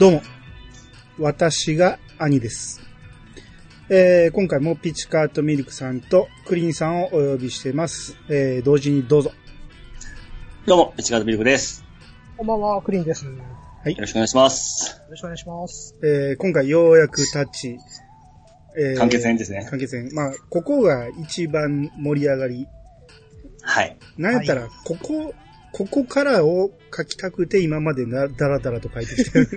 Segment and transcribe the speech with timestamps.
[0.00, 0.22] どうも。
[1.18, 2.80] 私が兄です。
[3.90, 8.16] えー、今回もピチカートミルクさんとクリーンさんをお呼びしてます。
[8.30, 9.30] えー、同時にどうぞ。
[10.64, 11.84] どうも、市川ミルクです。
[12.38, 13.26] こんばんは、クリーンです。
[13.26, 13.38] よよ
[13.98, 15.02] ろしくお願いします。
[15.10, 15.94] ろしくお願いします。
[16.02, 17.76] えー、今回ようやくタッチ。
[18.78, 20.08] えー完結編ですね完結編。
[20.14, 22.66] まあ、ここが一番盛り上がり。
[23.60, 23.98] はい。
[24.16, 25.34] なんやったら、ここ、
[25.72, 29.48] ここからを書きたくて今までな、だらだらと書いてきてる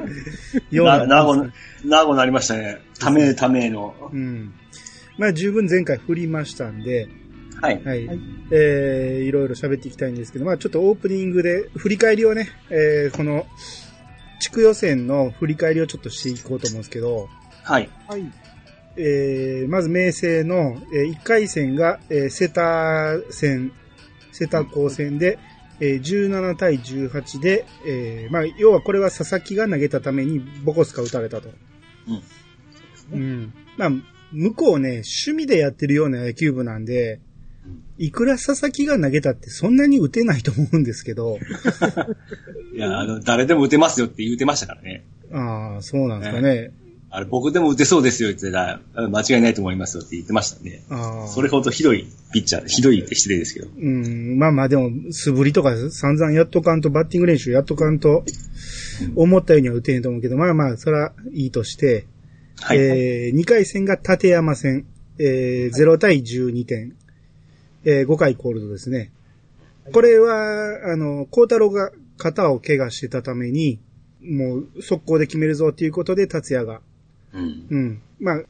[0.72, 1.00] ような。
[1.00, 1.36] な、 なご、
[1.84, 2.80] なごなりましたね。
[3.00, 3.96] ためための。
[4.12, 4.54] うん。
[5.18, 7.08] まあ十分前回振りましたんで、
[7.62, 7.82] はい。
[7.84, 8.08] はい。
[8.08, 8.20] はい
[8.52, 13.46] えー、いろいろ喋っていきたいんですけど、まあちょっとオープニングで振り返りをね、えー、この、
[14.40, 17.30] 地区予選の振り返りをちょっとしていこうと思うんですけど、
[17.64, 17.90] はい。
[18.08, 18.32] はい。
[18.98, 23.72] えー、まず明星の、え1回戦が、えー、セタ戦、
[24.32, 25.40] セタ高戦で、
[25.84, 31.50] えー、17対18で、えー、まあ、要はこれは佐々木が投げたためにボコスカ打たれたと。
[33.12, 33.20] うん。
[33.20, 33.54] うん。
[33.76, 33.90] まあ、
[34.32, 37.20] 向こうね、趣味でやってるような野球部なんで、
[37.98, 41.38] いくら佐々木が投げたってそんなに打てないと思うんですけど、
[42.74, 45.04] いや、あの、誰でも打てますよって言ってましたからね。
[45.34, 46.72] ああ、そうなんですかね。
[47.16, 48.58] あれ、僕でも打てそうですよって言って
[48.96, 50.82] たら、間違いないと思いますよって言ってましたね。
[51.28, 53.68] それほどひどいピッチャー、ひどいって失礼ですけど。
[53.78, 58.24] うん、まあまあでも、素振りとか散々やっとかんと、バッティング練習やっとかんと、
[59.16, 62.08] 思ったようには打てへんと思うけど、まあまあ、それはいいとして、
[62.60, 62.80] はい。
[62.80, 64.88] えー、2回戦が立山戦、
[65.20, 66.96] えー、0対12点、
[67.86, 69.12] えー、5回コールドですね。
[69.92, 73.80] これは、あの、孝太郎が肩を怪我してたために、
[74.24, 76.82] もう、速攻で決めるぞっていうことで、達也が、
[77.34, 77.68] うん。
[77.70, 78.02] うん。
[78.20, 78.42] まあ、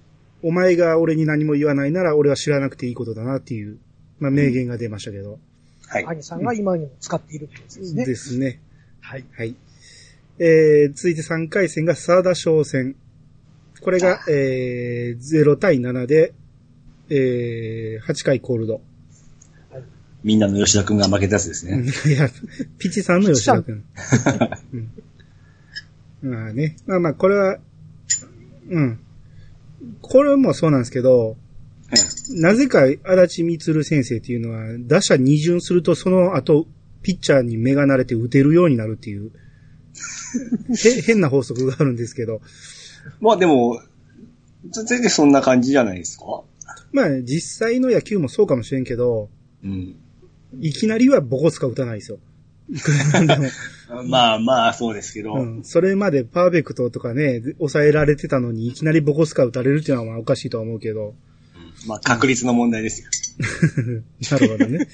[0.41, 3.77] お前が俺に何も言わないなら、俺は知らなくていいことだなっていう、
[4.19, 5.39] まあ、名言が出ましたけど。
[5.87, 6.05] はい。
[6.05, 8.05] 兄さんが今にも使っているってやつですね。
[8.05, 8.59] ですね。
[9.01, 9.25] はい。
[9.37, 9.55] はい。
[10.39, 12.95] えー、続いて3回戦が沢田商戦。
[13.81, 16.33] これが、えー、0対7で、
[17.09, 18.81] えー、8回コールド。
[20.23, 21.83] みんなの吉田くんが負けたやつですね。
[22.07, 22.29] いや、
[22.79, 23.83] ピチさんの吉田君。
[26.23, 26.77] うん、まあね。
[26.85, 27.59] まあまあ、これは、
[28.69, 28.99] うん。
[30.01, 31.37] これもそうなんですけど、
[32.31, 36.67] なぜか足立光先生っていうのは、打者二巡するとその後、
[37.01, 39.31] ピッチャーに目が慣れて打てるようになるっていう、
[40.73, 42.41] へ変な法則があるんですけど、
[43.19, 43.79] まあでも、
[44.71, 46.43] 全然そんな感じじゃないですか？
[46.93, 49.29] まあ実際の野球もそうかもしれんけど、
[49.63, 49.95] うん。
[50.61, 52.19] いきなりはボコスカ打たないですよ。
[52.73, 53.49] いくらなんでも。
[54.09, 55.33] まあまあ、そうですけど。
[55.35, 55.63] うん。
[55.63, 61.13] それまでパーフェクトとかね、抑えられてたのに、いきなりボコスカ打たれるっていうのはまあおかしいとは思うけど。
[61.87, 63.07] まあ、確率の問題ですよ。
[64.31, 64.87] なるほどね。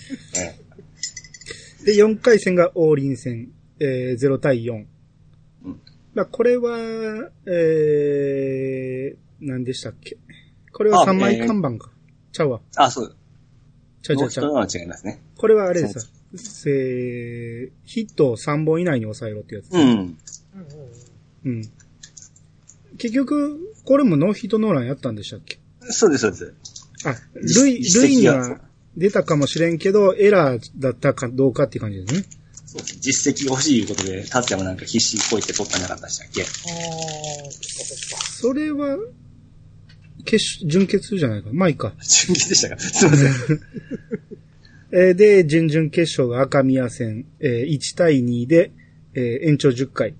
[1.86, 4.74] で、4回戦が王林戦、えー、0対4。
[5.66, 5.80] うん
[6.14, 10.18] まあ、これは、えー、何でしたっけ？
[10.74, 11.92] これはあ3枚えー看板か。
[12.32, 12.62] ちゃうわ。
[12.76, 13.16] あ、そう。
[14.02, 14.82] ちゃうちゃうちゃう。
[14.82, 15.22] 違いますね。
[15.38, 19.72] これはあれですえー、ヒットを3本以内に抑えろってやつ。
[19.72, 20.18] うん。
[21.46, 21.62] うん。
[22.98, 25.60] 結局、これもノーヒットノーランやったんでしたっけ？
[25.90, 26.54] そうです、そうです。
[27.06, 28.60] あ、ルイ、実ルイには
[28.98, 32.26] 出たかもしれんけど、エラーだったかどうかっていう感じですね。
[32.66, 36.42] そうです実績欲しいいうことで、達也もなんか必死にこいて取ったんじゃなかったでしたっけ？
[36.44, 36.86] あー、そっか
[37.96, 38.26] そっか。
[38.26, 38.98] それは、
[40.26, 41.50] 決、準決じゃないか。
[41.54, 41.94] まあいいか。
[42.02, 42.78] 準決でしたか？
[42.80, 43.34] すいません。
[44.92, 48.72] えーで、準々決勝が赤宮戦、えー1対2で、
[49.14, 50.16] えー延長10回。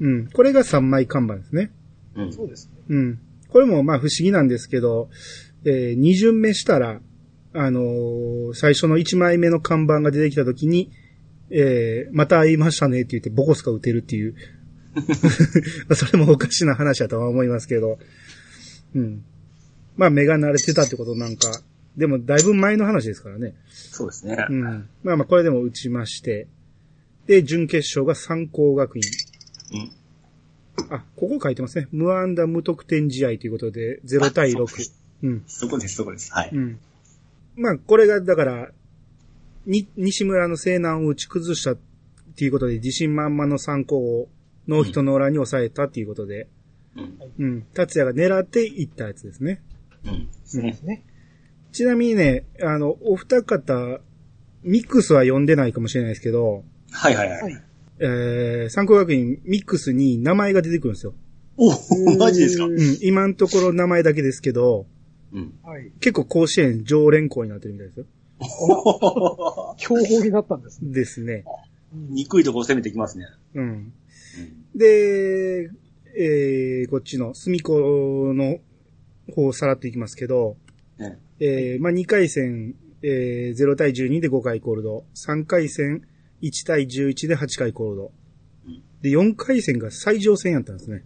[0.00, 0.26] うん。
[0.28, 1.70] これが3枚看板ですね。
[2.14, 2.32] うん。
[2.32, 2.72] そうですね。
[2.88, 3.18] うん。
[3.48, 5.08] これもまあ不思議なんですけど、
[5.64, 7.00] えー、2巡目したら、
[7.52, 10.90] あのー最初の1枚目の看板が出てきたときに、
[11.50, 14.34] えー、また会いましたねって言ってボコスカ打てるっていう。
[15.94, 17.98] それもおかしな話だとは思いますけど。
[18.94, 19.22] うん。
[19.96, 21.62] まあ目が慣れてたってことなんか、
[21.98, 23.54] でもだいぶ前の話ですからね。
[23.66, 24.46] そうですね。
[24.48, 24.88] うん。
[25.02, 26.46] まあまあこれでも打ちまして。
[27.26, 29.02] で、準決勝が三高学院。
[29.72, 29.92] うん。
[30.90, 31.88] あ、ここ書いてますね。
[31.90, 34.84] 無安打無得点試合ということで、0対6あそうで。
[35.24, 35.44] うん。
[35.46, 36.32] そこです、そこです。
[36.32, 36.50] はい。
[36.52, 36.78] うん。
[37.56, 38.70] まあ、これが、だから、
[39.66, 41.78] に、西村の西南を打ち崩したっ
[42.36, 44.28] ていうことで、自信満々の参考を
[44.68, 46.46] ノーヒットノーランに抑えたっていうことで、
[46.96, 47.18] うん。
[47.38, 47.62] うん。
[47.74, 49.60] 達也が狙っていったやつですね。
[50.04, 50.28] うん。
[50.44, 51.04] そうですね。
[51.72, 54.00] ちなみにね、あの、お二方、
[54.62, 57.36] ミックスは読んでないかもしれないですけど、はいはいは。
[57.36, 57.56] はいい。
[58.00, 61.14] えー、参考学院ミックスに名前が出てくるんですよ。
[61.56, 61.70] お
[62.16, 62.64] マジですか？
[62.66, 62.78] ううん。
[63.02, 64.86] 今のところ名前だけですけど、
[65.32, 65.52] うん。
[65.62, 65.90] はい。
[66.00, 68.06] 結構甲子園常連校になってるみたいですよ。
[69.78, 70.92] 標語になったんですね。
[70.92, 71.44] ですね。
[72.10, 73.26] 憎いところ攻めてきますね。
[73.54, 73.62] うん。
[73.62, 73.92] うん
[74.74, 75.70] で、
[76.16, 78.58] えー、こっちの隅っこの
[79.34, 80.56] 方をさらっていきますけど、
[80.98, 85.04] ねえー、まあ、2回戦、えー、0対12で5回コールド。
[85.14, 86.02] 3回戦、
[86.42, 88.12] 1対11で8回コールド
[88.66, 88.82] うん。
[89.02, 91.04] で、4回戦が最上戦やったんですね。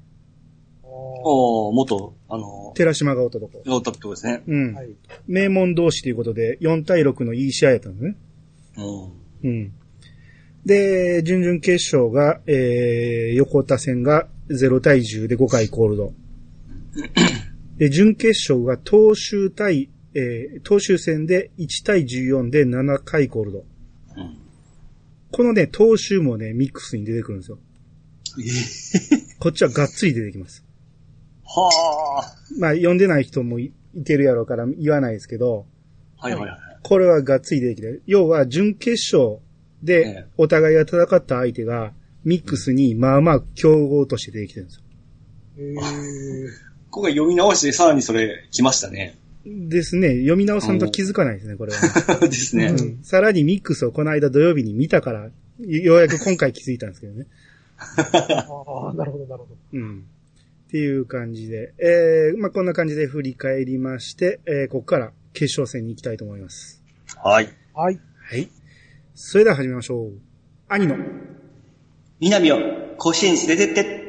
[0.82, 3.62] おおー、元、あの、寺島がおったとこ。
[3.64, 4.42] ロートってことですね。
[4.46, 4.74] うん。
[4.74, 4.90] はい。
[5.26, 8.16] 名門同士ということで、4対6のいい試合やったんですね。
[9.42, 9.50] うん。
[9.50, 9.72] うん。
[10.64, 16.12] で、準々決勝が、えー、横田戦が0対10で5回コールド。
[17.78, 23.64] で、準決勝が東州対、えー、東州戦で1対14で7回コールド。
[24.16, 24.38] うん。
[25.30, 27.58] このね、東州もね、ミックスに出てくるんですよ。
[28.38, 30.64] えこっちはがっつり出てきます。
[31.44, 35.66] はまあ、読んでない人もいいてるやろうから言わないですけど、
[36.18, 36.26] あ。
[36.26, 36.58] はいはいはい。
[36.82, 38.02] これはがっつり出てきてる。
[38.06, 39.38] 要は、準決勝
[39.82, 41.92] えでえ、お互いが戦った相手が、
[42.24, 44.82] ミックスに、まあまあ、競合として出てきてるんですよ。
[45.58, 45.76] えー、
[46.90, 49.18] 今回読み直してさらにそれ来ましたね。
[49.44, 50.18] ですね。
[50.20, 52.18] 読み直さんと気づかないですね、これは。
[52.28, 52.66] ですね。
[52.66, 55.30] うんさらにミックスをこの間土曜日に見たから、
[55.60, 57.26] ようやく今回気づいたんですけどね。
[57.78, 59.48] ああ、なるほど、なるほど。
[59.72, 60.04] うん。
[60.68, 66.82] っていう感じで、えー、まあこんな感じで振り返りまして、えー、ここから決勝戦に行きたいと思います。
[67.22, 67.48] はい。
[67.74, 68.00] はい。
[68.16, 68.48] はい。
[69.14, 70.12] それでは始めましょう。
[70.68, 70.96] 兄の、
[72.20, 72.58] 南を
[72.96, 74.01] 甲子園に連れてって。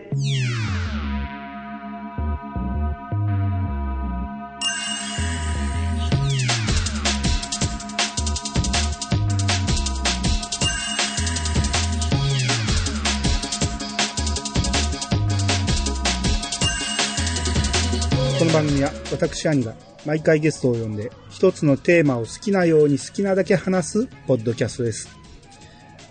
[18.63, 19.74] 番組は私兄が
[20.06, 25.10] 毎回ゲストを呼んで一つのテーマを好きなように好きなだけ話すポッドキャストです。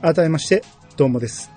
[0.03, 0.63] 改めまして、
[0.99, 1.51] どうもです。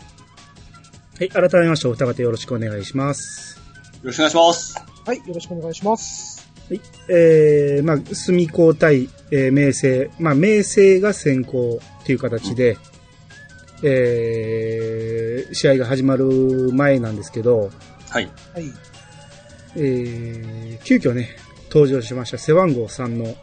[1.20, 3.60] はい、改めましてお二方よろしくお願いします。
[4.04, 4.76] よろしくお願いします。
[5.06, 6.50] はい、よろしくお願いします。
[6.70, 10.10] はい、えー、まあ、住高対、えー、明星。
[10.18, 12.78] まあ、明星が先行っていう形で、
[13.84, 17.70] えー、試合が始まる前なんですけど、
[18.10, 18.30] はい。
[18.54, 18.72] はい。
[19.78, 21.30] えー、急遽ね、
[21.70, 23.36] 登場しました背番号3の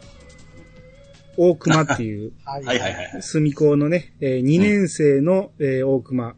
[1.37, 2.63] 大熊っていう、 はい。
[2.63, 3.21] はいはいはい。
[3.21, 6.35] 住高のね、え2年生の、えー大熊。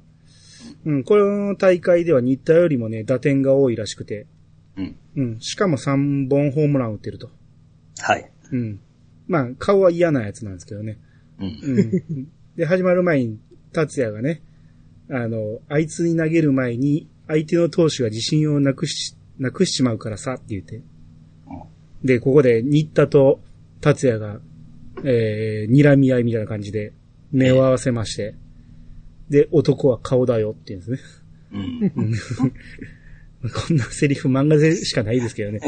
[0.86, 4.27] うん、この大会では新田よりもね、打点が多いらしくて、
[4.77, 4.95] うん。
[5.15, 7.30] うん、しかも3本ホームラン打ってると。
[8.00, 8.30] はい。
[8.51, 8.80] うん。
[9.27, 11.00] まあ、顔は嫌なやつなんですけどね。
[11.39, 11.47] うん。
[11.47, 12.27] うん。
[12.56, 13.39] で、始まる前に、
[13.71, 14.42] 達也がね、
[15.09, 20.82] あの、あいつに投げる前に、相手の投手が自信をなくし、なくしちまうからさって言って。
[22.04, 23.42] で、ここで、新田と
[23.82, 24.40] 達也が、
[25.04, 26.94] えー、睨み合いみたいな感じで、
[27.32, 28.36] 目を合わせまして、
[29.30, 31.00] で、男は顔だよって言うんですね。
[31.54, 31.92] うん。
[31.96, 32.02] う
[33.48, 35.60] んこんなセリフ漫画でしかないですけどね。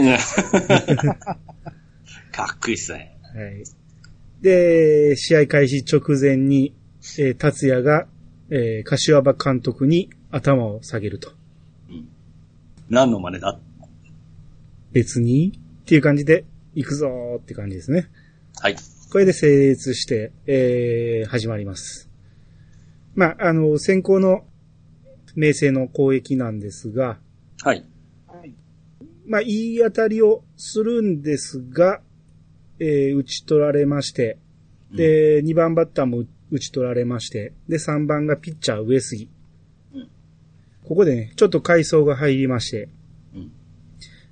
[2.32, 3.16] かっこいいっすね。
[3.36, 3.64] はい。
[4.42, 6.74] で、試合開始直前に、
[7.20, 8.08] えー達也が、
[8.50, 11.32] えー柏場監督に頭を下げると。
[11.90, 12.08] うん。
[12.90, 13.60] 何の真似だ？
[14.92, 18.10] 別にっていう感じで、行くぞーって感じですね。
[18.60, 18.76] はい。
[19.12, 22.10] これで成立して、えー始まります。
[23.16, 24.46] まあ、あの、先行の
[25.36, 27.20] 明星の攻撃なんですが、
[27.62, 27.86] はい。
[28.28, 28.54] はい。
[29.26, 32.02] まあ、いい当たりをするんですが、
[32.80, 34.38] えー打ち取られまして、
[34.92, 39.30] で、2番バッターも打ち取られまして、で、3番がピッチャー上杉。
[39.94, 40.10] うん
[40.84, 42.92] ここでね、ちょっと回想が入りまして、うん。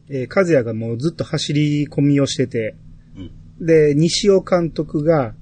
[0.10, 2.76] えー、和也がもうずっと走り込みをしてて、
[3.16, 3.66] うん。
[3.66, 5.34] で、西尾監督が、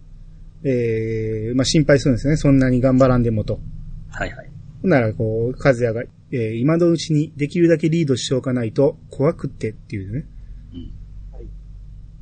[0.64, 2.38] えーまあ、心配するんですね。
[2.38, 3.60] そんなに頑張らんでもと。
[4.10, 4.50] はいはい。
[4.82, 10.26] ほんなら、こう、和也が、えー今のうちにできるだけリードしておかないと怖くってっていうね。
[10.74, 10.92] うん。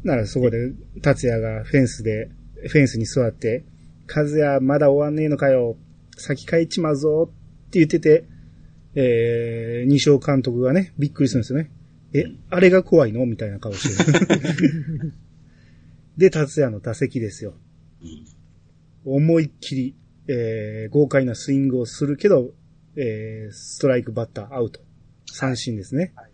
[0.04, 0.72] ならそこで、
[1.02, 2.30] 達也がフェンスで、
[2.68, 3.64] フェンスに座って、
[4.14, 5.78] 和也まだ終わんねえのかよ。
[6.18, 8.26] 先帰っちまうぞって言ってて、
[8.96, 11.72] えー、西尾監督がね、びっくりするんですよね。
[12.14, 13.26] え、あれが怖いの？
[13.26, 15.14] みたいな顔してる。
[16.18, 17.54] で、達也の打席ですよ。
[18.02, 19.14] うん。
[19.16, 19.96] 思いっきり、
[20.28, 22.54] えー、豪快なスイングをするけど、
[22.96, 24.82] えー、ストライクバッターアウト。
[25.32, 26.12] 三振ですね。
[26.16, 26.32] はい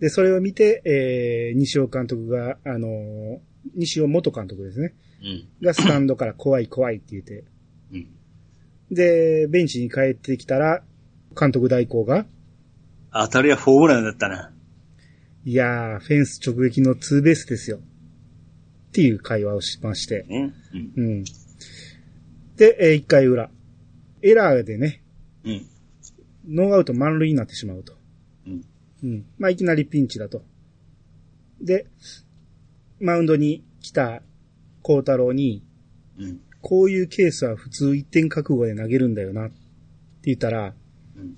[0.00, 3.38] で、それを見て、えー、西尾監督が、あのー
[3.76, 4.94] 西尾元監督ですね。
[5.22, 5.48] うん。
[5.64, 7.44] がスタンドから怖い怖いって言って。
[7.92, 8.08] うん。
[8.90, 10.82] で、ベンチに帰ってきたら、
[11.38, 12.26] 監督代行が、
[13.12, 14.51] 当たりはホームランだったな。
[15.44, 17.78] いやー、フェンス直撃のツーベースですよ。
[17.78, 17.80] っ
[18.92, 20.24] ていう会話をしまして。
[20.28, 20.52] ね。
[20.72, 20.92] うん。
[20.96, 21.24] うん。
[22.56, 23.50] で、えー、1回裏。
[24.22, 25.02] エラーでね、
[25.44, 25.66] うん。
[26.48, 27.94] ノーアウト満塁になってしまうと。
[28.46, 28.64] うん。
[29.02, 29.24] うん。
[29.38, 30.44] まあ、いきなりピンチだと。
[31.60, 31.86] で、
[33.00, 34.22] マウンドに来た
[34.82, 35.64] 孝太郎に、
[36.18, 36.40] うん。
[36.60, 39.54] こういうケースは普通一点覚悟で投げるんだよなって
[40.24, 40.74] 言ったら、
[41.16, 41.34] うん。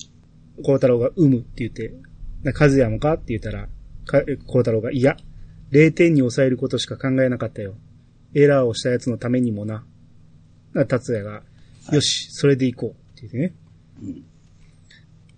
[0.63, 1.95] 孝太郎がうむって言って、
[2.43, 3.15] な和也もか？
[3.15, 3.69] って言ったら、か
[4.05, 5.17] 孝太郎がいや、
[5.73, 7.75] 0点に抑えることしか考えなかったよ。
[8.35, 9.85] エラーをしたやつのためにもな。
[10.73, 11.43] な達也が、
[11.93, 13.55] よし、それで行こうって言ってね。
[14.03, 14.25] うん。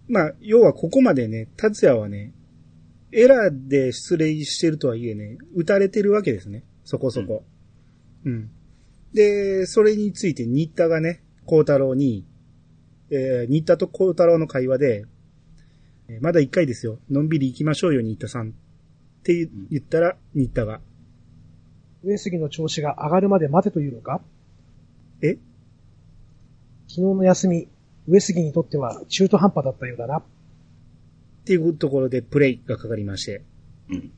[0.08, 2.32] まあ、要はここまでね、達也はね、
[3.12, 6.64] エラーで出塁してるとはいえね、打たれてるわけですね。
[6.84, 7.44] そこそこ。
[8.24, 8.50] うん。
[9.12, 12.26] で、それについて新田がね、孝太郎に、
[13.10, 15.04] えー、新田と孝太郎の会話で、
[16.08, 16.98] えーまだ一回ですよ。
[17.10, 18.50] のんびり行きましょうよ、新田さん。
[18.50, 18.52] っ
[19.22, 20.80] て言言ったら、新田が、
[22.04, 24.20] 上杉の調子が上がるまで待てというのか？
[25.22, 25.38] え？
[26.88, 27.68] 昨日の休み、
[28.06, 30.18] 上杉にとっては中途半端だったようだな。
[30.18, 30.22] っ
[31.44, 33.42] ていうところでプレイがかかりまして。
[33.90, 34.12] うん。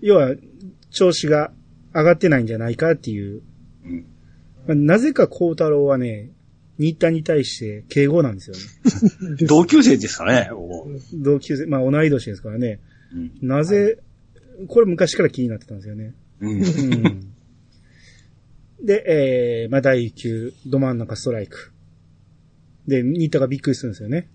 [0.00, 0.34] 要は、
[0.90, 1.52] 調子が
[1.94, 3.42] 上がってないんじゃないかっていう。
[3.84, 4.06] うん。
[4.66, 6.30] まあなぜか孝太郎はね、
[6.78, 8.62] 新田に対して敬語なんですよね。
[9.46, 12.80] 同級生ですかね、お同級生、まあ同い年ですからね。
[13.14, 13.48] うん。
[13.48, 13.98] なぜ、
[14.68, 16.14] これ昔から気になってたんですよね。
[16.40, 16.50] うん。
[16.50, 17.32] うん。
[18.84, 21.72] で、えー、まあ第1球、ど真ん中ストライク。
[22.86, 24.28] で、新田がびっくりするんですよね。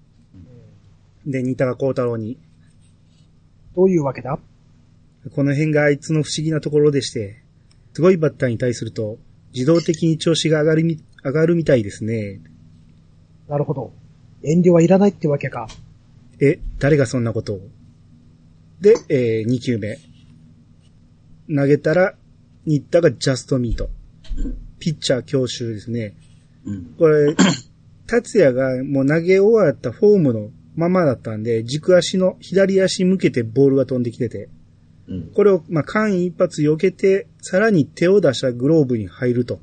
[1.25, 2.37] で、新田が孝太郎に、
[3.75, 4.39] どういうわけだ？
[5.29, 7.43] この辺があいつの不思議なところでして、
[7.93, 9.19] すごいバッターに対すると、
[9.53, 12.41] 自動的に調子が上がるみ、上がるみたいですね。
[13.47, 13.93] なるほど。
[14.43, 15.67] 遠慮はいらないってわけか。
[16.39, 17.59] え、誰がそんなことを？
[18.81, 19.99] で、えー、2球目。
[21.53, 22.15] 投げたら、
[22.65, 23.89] 新田がジャストミート。
[24.79, 26.15] ピッチャー強襲ですね。
[26.65, 26.95] うん。
[26.97, 27.35] これ、
[28.07, 34.49] 達也がもう投げ終わったフォームのままだったんで、軸足の左足向けてボールが飛んできてて、
[35.07, 35.31] うん。
[35.33, 39.59] これを、まあ、間一髪避けて、さらに手を出したグローブに入ると。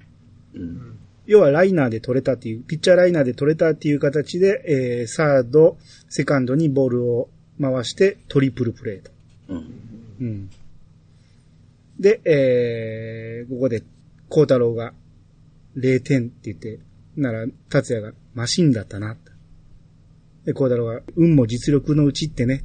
[0.55, 0.88] うん。
[1.29, 5.77] 要はライナーで取れたっていう、ピッチャーライナーで取れたっていう形で、えー、サード、
[6.09, 7.29] セカンドにボールを
[7.61, 9.11] 回してトリプルプレーと。
[9.51, 9.67] うん。
[10.21, 10.51] うん。
[12.01, 13.83] で、えー、ここで、
[14.31, 14.95] 孝太郎が
[15.77, 16.81] 0点って言って、
[17.15, 19.15] なら、達也がマシンだったな。
[20.47, 22.65] で、孝太郎が、運も実力のうちってね。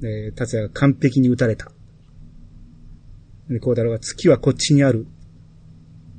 [0.00, 1.72] で、達也が完璧に打たれた。
[3.48, 5.08] で、孝太郎が月はこっちにある。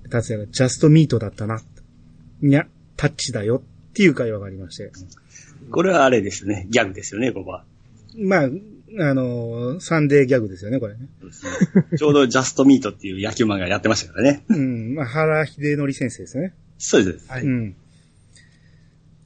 [0.07, 1.61] 達也がジャストミートだったな。
[2.41, 4.91] いや、タッチだよっていう会話がありまして。
[5.71, 6.67] これはあれですね。
[6.69, 7.63] ギャグですよね、ここは。
[8.17, 11.01] まあ、あのーサンデーギャグですよね、これね。
[11.01, 14.43] ねちょうどジャストミートっていう野球漫画やってましたからね。
[14.49, 16.53] うん、まあ、原秀則先生ですね。
[16.77, 17.29] そうです。
[17.29, 17.43] はい。
[17.43, 17.75] うん。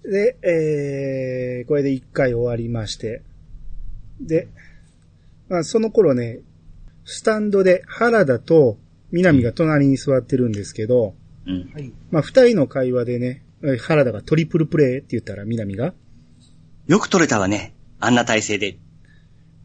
[0.04, 3.22] で、えー、これで一回終わりまして。
[4.20, 4.48] で、
[5.48, 6.40] まあ、その頃ね、
[7.06, 8.78] スタンドで原田と
[9.12, 11.16] 南が隣に座ってるんですけど、
[11.46, 11.72] うん。
[11.74, 11.92] はい。
[12.12, 15.94] まあ、二人の会話でね、え原田がトリプルプレーって言ったら南が、
[16.88, 17.74] よく取れたわね。
[18.00, 18.78] あんな体勢で。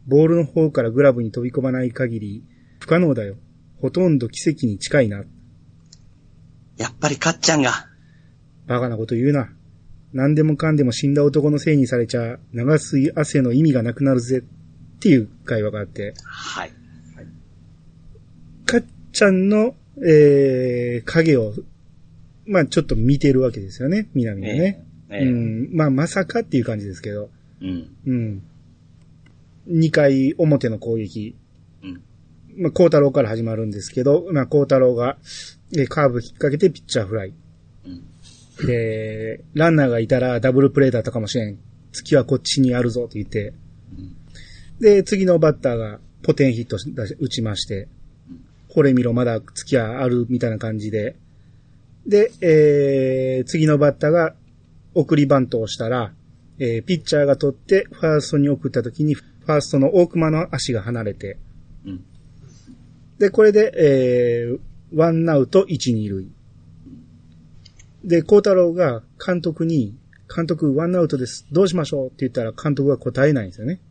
[0.07, 2.43] ボールの方からグラブに飛び込まない限り、
[2.79, 3.35] 不可能だよ。
[3.81, 5.23] ほとんど奇跡に近いな。
[6.77, 7.87] やっぱりかっちゃんが。
[8.67, 9.49] バカなこと言うな。
[10.13, 14.43] 何でもかんでも死んだ男のせいにされちゃ、流す汗の意味がなくなるぜ。
[14.97, 16.71] っていう会話があって、はい。
[18.65, 18.83] かっ
[19.17, 19.73] ちゃんの、
[20.05, 21.51] えー、影を、
[22.45, 24.85] まあちょっと見てるわけですよね、南がね。
[25.09, 25.75] ええうん。
[25.75, 27.31] まあまさかっていう感じですけど。
[27.59, 27.95] うん。
[28.05, 28.43] うん。
[29.71, 31.35] 2回表の攻撃。
[31.81, 32.03] うん。
[32.61, 35.17] まあ、孝太郎から始まるんですけど、まあ、孝太郎が、
[35.75, 37.33] えーカーブ引っ掛けてピッチャーフライ。
[37.85, 38.67] うん。
[38.67, 41.57] で、ランナーがいたらダブルプレーだったかもしれん。
[41.91, 43.53] 月はこっちにあるぞって言って。
[44.79, 46.77] で、次のバッターがポテンヒット
[47.19, 47.87] 打ちまして、
[48.77, 51.15] これ見ろ、まだ月はあるみたいな感じで。
[52.05, 54.35] で、えー、次のバッターが
[54.93, 56.13] 送りバントをしたら、
[56.59, 61.39] えー、ピッチャーが取ってファーストに送った時に、ファーストの大熊の足が離れて、
[61.87, 62.05] うん。
[63.17, 64.59] で、これで、えー、
[64.95, 66.27] ワンアウト1、2塁。
[68.03, 69.97] で、孝太郎が監督に、
[70.31, 71.47] 監督ワンアウトです。
[71.51, 72.07] どうしましょう？
[72.09, 73.81] って言ったら監督が答えないんですよね。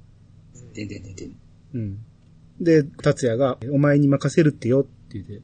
[0.75, 1.33] でんでんでんでん。
[1.75, 1.99] うん。
[2.61, 5.43] で、達也が、お前に任せるってよって言って。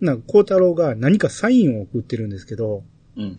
[0.00, 2.82] なんか、孝太郎が何かサインを送ってるんですけど、
[3.16, 3.38] うん。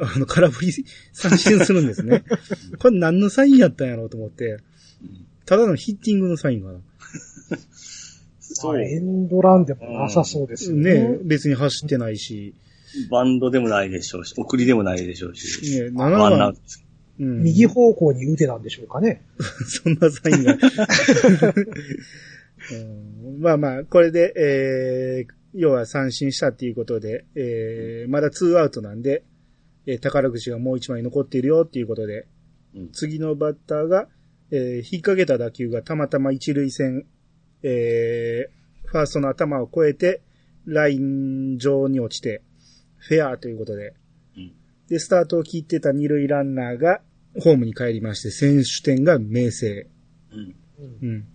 [0.00, 0.72] あの、空振り
[1.12, 2.24] 三振するんですね。
[2.78, 4.58] これ何のサインやったんやろうと思って、
[5.44, 6.78] ただのヒッティングのサインかな。
[8.38, 8.72] そう。
[8.74, 10.94] まあエンドランでもなさそうですよね。
[10.94, 12.54] ね別に走ってないし、
[13.10, 15.80] バンドでもないでしょうし、送りでもないでしょうし。
[15.80, 16.56] ね、7ワンアウ番。
[17.20, 19.22] うん、右方向に打てなんでしょうかね。
[19.66, 20.56] そんなサインが。
[22.72, 22.74] う
[23.36, 23.40] ん。
[23.40, 29.24] まあまあ、これで、えー、要は三振したっていうことで、えー、まだツーアウトなんで、
[29.86, 32.26] えー宝くじがもう一枚残っているよっていうことで、
[32.74, 32.90] うん。
[32.92, 34.08] 次のバッターが、
[34.50, 37.06] えー、引っ掛けた打球がたまたま一塁線、
[37.62, 40.22] えー、ファーストの頭を越えて、
[40.66, 42.42] ライン上に落ちて、
[42.98, 43.94] フェアということで、
[44.36, 44.52] うん。
[44.88, 47.00] で、スタートを切ってた二塁ランナーが、
[47.40, 49.86] ホームに帰りまして、選手点が明星。
[50.32, 50.54] うん。
[51.02, 51.26] うん。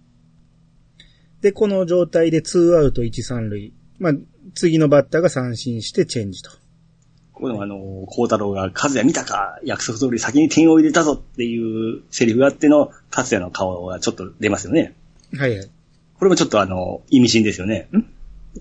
[1.41, 3.73] で、この状態で2アウト1、3塁。
[3.99, 4.13] まあ、
[4.55, 6.51] 次のバッターが三振してチェンジと。
[7.31, 14.95] ここでもあの、孝太郎が、和也見たか約束通り先に点を入れたぞっていうセリフがあっての、達也の顔がちょっと出ますよね。
[15.37, 15.67] はいはい。
[16.17, 17.89] これもちょっとあの、意味深ですよね。
[17.91, 18.05] ん？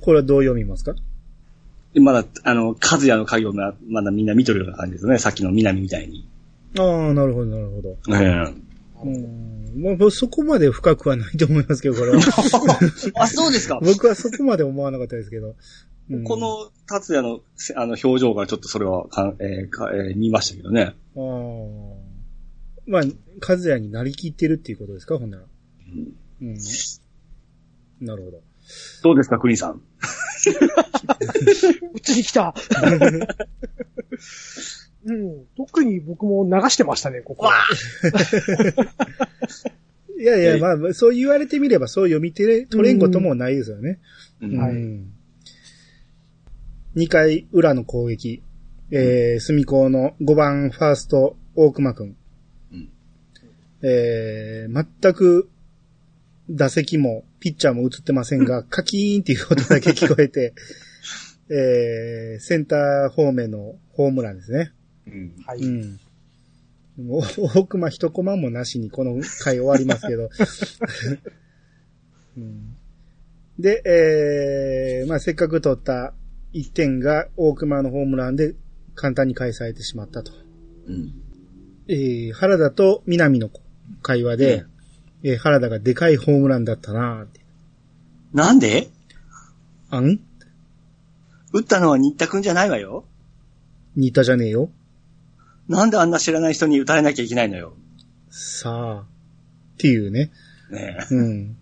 [0.01, 0.95] これはどう読みますか？
[1.93, 5.19] でまだ、あの、和也の影をままだみんな見とるような感じですよね。
[5.19, 6.27] さっきの南みたいに。
[6.79, 7.99] ああ、なるほど、なるほど。
[8.09, 8.63] うん。
[9.05, 9.09] う
[9.95, 9.99] ん。
[9.99, 12.19] まあ、そこまで深くはないと思いますけど、これは。
[13.17, 13.81] あ、そうですか。
[13.85, 15.55] 僕はそこまで思わなかったですけど。
[16.11, 20.83] うんこ、の達也のせあの表情がちょっとそれはかん、えーかえー見ましたけどね。
[20.83, 21.21] ああ。
[22.87, 23.03] まあ、
[23.49, 25.45] 和也になりきってるっていうことですか、ほんなら。
[26.43, 26.57] うんうん。
[28.05, 28.41] なるほど。
[29.05, 29.81] どうですか、クリーンさん？
[31.95, 32.53] うちに来た。
[35.05, 35.47] うん。
[35.57, 37.55] 特に僕も流してましたね、ここは。
[40.19, 43.99] いやいや、えまあ、そう言われてみれば、そう読み取れ、取れんこともないですよね。
[44.41, 45.13] うんはいうん
[46.95, 48.43] 2回裏の攻撃。
[48.91, 52.17] えー、隅高の5番ファースト、大熊くん。
[52.71, 52.91] うん
[53.83, 55.49] えー、全く、
[56.51, 60.53] 打席も、ピッチャーも映ってませんが、カキーンっていう音だけ聞こえて、
[61.49, 64.73] えー、センター方面のホームランですね。
[65.07, 65.59] うんはい。
[65.59, 66.01] うん。
[66.99, 67.23] もう、
[67.55, 70.31] 大熊一コマもなしにこの回終わりますけど。
[72.37, 72.77] うん、
[73.59, 76.15] で、えー、まあ、せっかく取った
[76.55, 78.55] 1点が大熊のホームランで
[78.95, 80.33] 簡単に返されてしまったと。
[80.87, 81.13] うん。
[81.89, 83.51] えー、原田と南の
[84.03, 84.65] 会話で、
[85.23, 87.41] えー原田がでかいホームランだったなーって。
[88.33, 88.91] なんで？
[89.89, 90.19] あん？
[91.53, 93.05] 打ったのは新田くんじゃないわよ。
[93.95, 94.71] 似たじゃねえよ。
[95.73, 97.75] なんであんな知らない人に打たれなきゃいけないのよ。
[98.31, 99.01] さあ。
[99.01, 99.07] っ
[99.79, 100.31] ていうね。
[100.71, 101.15] ねえ。
[101.15, 101.57] うん。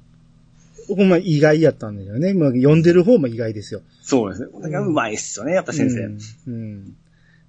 [0.89, 2.35] ほんま意外やったんだよね。
[2.35, 3.83] まあ、読んでる方も意外ですよ。
[4.03, 4.49] そうですね。
[4.53, 6.01] これがうまいっすよね、やっぱ先生。
[6.01, 6.19] うん。
[6.47, 6.97] うん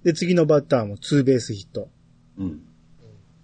[0.04, 1.88] で、次のバッターもツーベースヒット。
[2.36, 2.62] うん。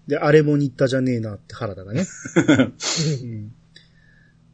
[0.08, 2.04] で、あれも新田じゃねえなって原田がね。
[3.22, 3.52] うん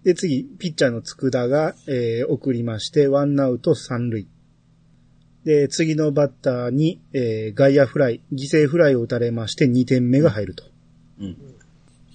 [0.04, 4.28] で、次、ピッチャーの佃が、えー送りまして、ワンアウト三塁。
[5.44, 10.64] で、次のバッターに、えー外野フライ、犠牲フライを打たれまして2点目が入ると。
[11.20, 11.36] うん。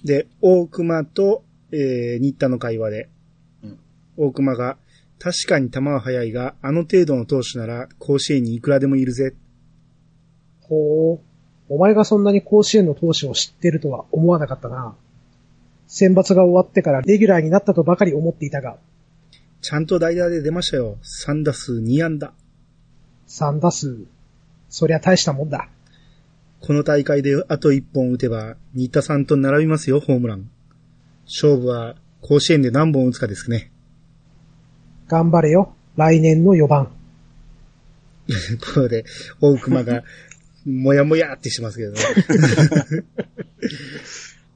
[0.04, 3.08] で、大熊と、えー、新田の会話で、
[3.62, 3.78] うん
[4.16, 4.76] 大熊が、
[5.18, 9.34] 確かに球は速いが、あの程度の投手なら甲子園にいくらでもいるぜ。
[10.62, 11.20] ほう。
[11.68, 14.96] お前がそんなに甲子園の投手を知ってるとは思わなかったな。
[15.86, 18.78] 選抜が終わってからレギュラーになったとばかり思っていたが、
[19.60, 20.96] ちゃんと代打で出ましたよ。
[21.02, 22.32] 3打数2安打。
[23.30, 24.06] 3打数。
[24.68, 25.68] そりゃ大したもんだ。
[26.60, 30.50] この大会であと1本打てば、新田さんと並びますよ、ホームラン。
[31.26, 33.70] 勝負は甲子園で何本打つかですね。
[35.06, 35.72] 頑張れよ。
[35.96, 36.86] 来年の4番。
[38.60, 39.04] ここで、
[39.40, 40.02] 大熊が、
[40.66, 41.98] もやもやってしますけどね。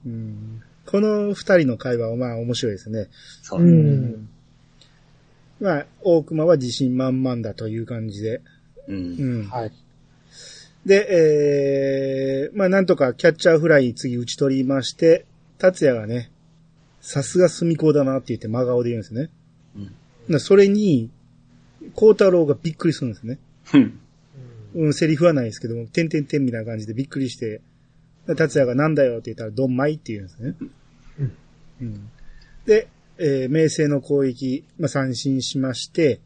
[0.05, 3.09] うんこの二人の会話はまあ面白いですね。
[3.43, 3.65] そうう。
[3.65, 4.29] ん。
[5.61, 8.43] まあ、大熊は自信満々だという感じで。
[8.89, 8.93] う。
[8.93, 9.49] うんん。
[9.49, 9.73] はい。
[10.87, 15.25] で、えー、まあなんとかキャッチャーフライ次打ち取りまして、
[15.59, 16.31] 達也がね、
[17.01, 19.31] さすが隅高だなって言って真顔で言うんですね。
[19.77, 19.95] うん。
[20.29, 21.11] なそれに、
[21.95, 23.39] 孝太郎がびっくりするんですね。
[23.75, 24.01] うん。
[24.75, 27.61] うん、セリフはないですけども、てんてんてんみたいな感じでびっくりして、
[28.37, 30.55] 達也がなんだよって言ったら、どんまいって言うんですね。
[30.61, 31.33] うん
[31.83, 32.11] うん
[32.65, 36.21] で、えー、明星の攻撃、まあ、三振しまして、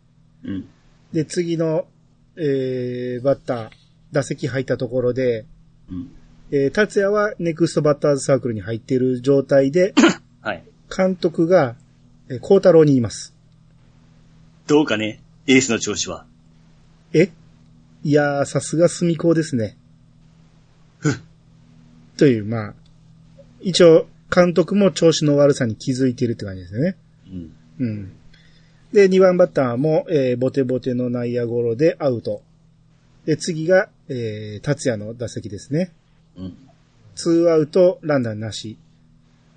[0.44, 0.68] うん。
[1.12, 1.86] で、次の、
[2.38, 3.70] えー、バッター、
[4.12, 5.46] 打席入ったところで、
[5.90, 6.10] うん。
[6.50, 9.94] えー、達也はネクストバッターズサークルに入っている状態で、
[10.40, 10.64] はい。
[10.94, 11.76] 監督が、
[12.28, 13.34] えー、孝太郎に言います。
[14.66, 16.26] どうかね、エースの調子は。
[17.12, 17.30] え？
[18.04, 19.76] いやー、さすが隅高ですね。
[22.16, 22.74] という、まあ、
[23.60, 26.96] 一応、監督も調子の悪さに気づいているって感じですよね。
[27.28, 27.52] うん。
[27.78, 28.12] うん。
[28.92, 32.42] で、2番バッターも、えーボテボテの内野ゴロでアウト。
[33.26, 35.92] で、次が、えー、達也の打席ですね。
[36.36, 36.56] うん。
[37.14, 38.78] ツーアウト、ランナーなし。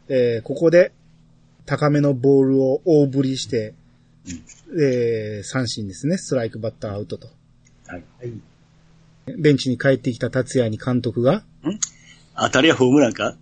[0.10, 0.92] えー、ここで、
[1.66, 3.74] 高めのボールを大振りして、
[4.78, 6.18] えー、三振ですね。
[6.18, 7.28] ストライクバッターアウトと。
[7.88, 8.04] はい。
[8.20, 8.34] はい。
[9.38, 11.44] ベンチに帰ってきた達也に監督が、
[12.36, 13.38] 当たりはホームランか？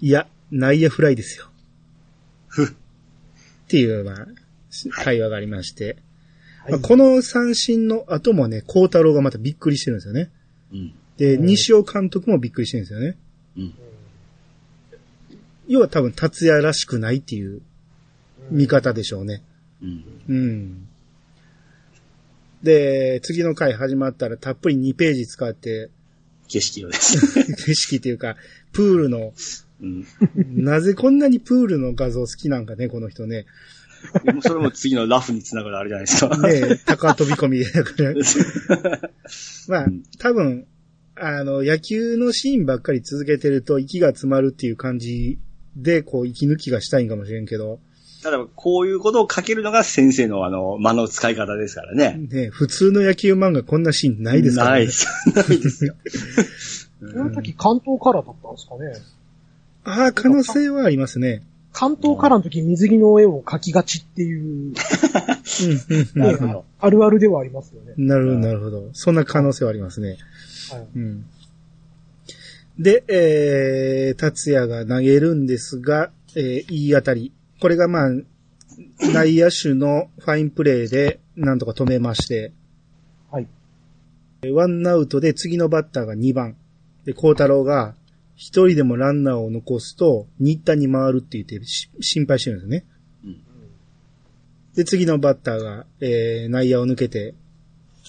[0.00, 1.48] いや、内野フライですよ。
[2.46, 2.68] ふっ。
[2.68, 2.70] っ
[3.68, 4.26] ていう、まあ、
[4.90, 5.96] 会話がありまして。
[6.64, 10.30] はいまあ、この三振の後もね、孝太郎がまたびっくりしてるんですよね。
[10.72, 10.94] うん。
[11.16, 13.16] で、うん西尾監督もびっくりしてるんですよね。
[13.56, 13.74] うん。
[15.66, 17.60] 要は多分達也らしくないっていう
[18.50, 19.42] 見方でしょうね。
[19.82, 20.04] うん。
[20.28, 20.88] うん。
[22.62, 25.90] で、次の回始まったらたっぷり2ページ使って、
[26.48, 27.44] 景色をです。
[27.66, 28.36] 景色っていうか、
[28.72, 29.32] プールの、
[29.80, 30.06] うん。
[30.56, 33.46] なぜこんなにプールの画像好きなんかね、この人ね。
[34.24, 36.36] で もそれも次のラフにつながるあれじゃないですか。
[36.38, 38.14] ね高飛び込みだから。
[39.68, 40.66] まあうん、多分、
[41.16, 45.38] あの、野球のシーンばっかり続けてると息が詰まるっていう感じ
[45.76, 47.80] で、こう、息抜きがしたいんかもしれんけど、
[48.22, 52.18] ただ、こういうことを書けるのが先生のあの、間の使い方ですからね。
[52.30, 54.74] ね、普通の野球漫画こんなシーンないですからね。
[54.76, 55.06] ないです。
[55.34, 55.94] ないですよ。
[57.14, 58.92] この時関東カラーだったんですかね。
[59.84, 61.42] ああ、可能性はありますね。
[61.72, 64.72] 関東カラーの時水着の絵を描きがちっていう、
[66.14, 66.64] なるほど。
[66.80, 67.94] あるあるではありますよね。
[67.96, 68.90] なるほど、なるほど。
[68.92, 70.16] そんな可能性はありますね。
[70.70, 70.86] はい。
[70.96, 71.24] うん。
[72.78, 77.32] で、えー、達也が投げるんですが、えー、いい当たり。
[77.60, 78.10] これがまあ、
[79.12, 82.52] 内野手のファインプレーでなんとか止めまして、
[83.30, 83.48] はい。
[84.52, 86.56] ワンアウトで次のバッターが2番。
[87.04, 87.94] で、孝太郎が
[88.38, 92.86] 一人でもランナーを残すと、新田に回るって言ってし心配してるんですよね。
[94.76, 97.34] で、次のバッターが、えー、内野を抜けて、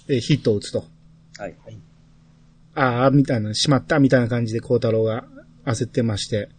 [0.08, 0.86] えーヒットを打つと。
[1.40, 1.56] はい。
[2.76, 5.26] ああ、みたいな、しまった、みたいな感じで孝太郎が
[5.66, 6.50] 焦ってまして、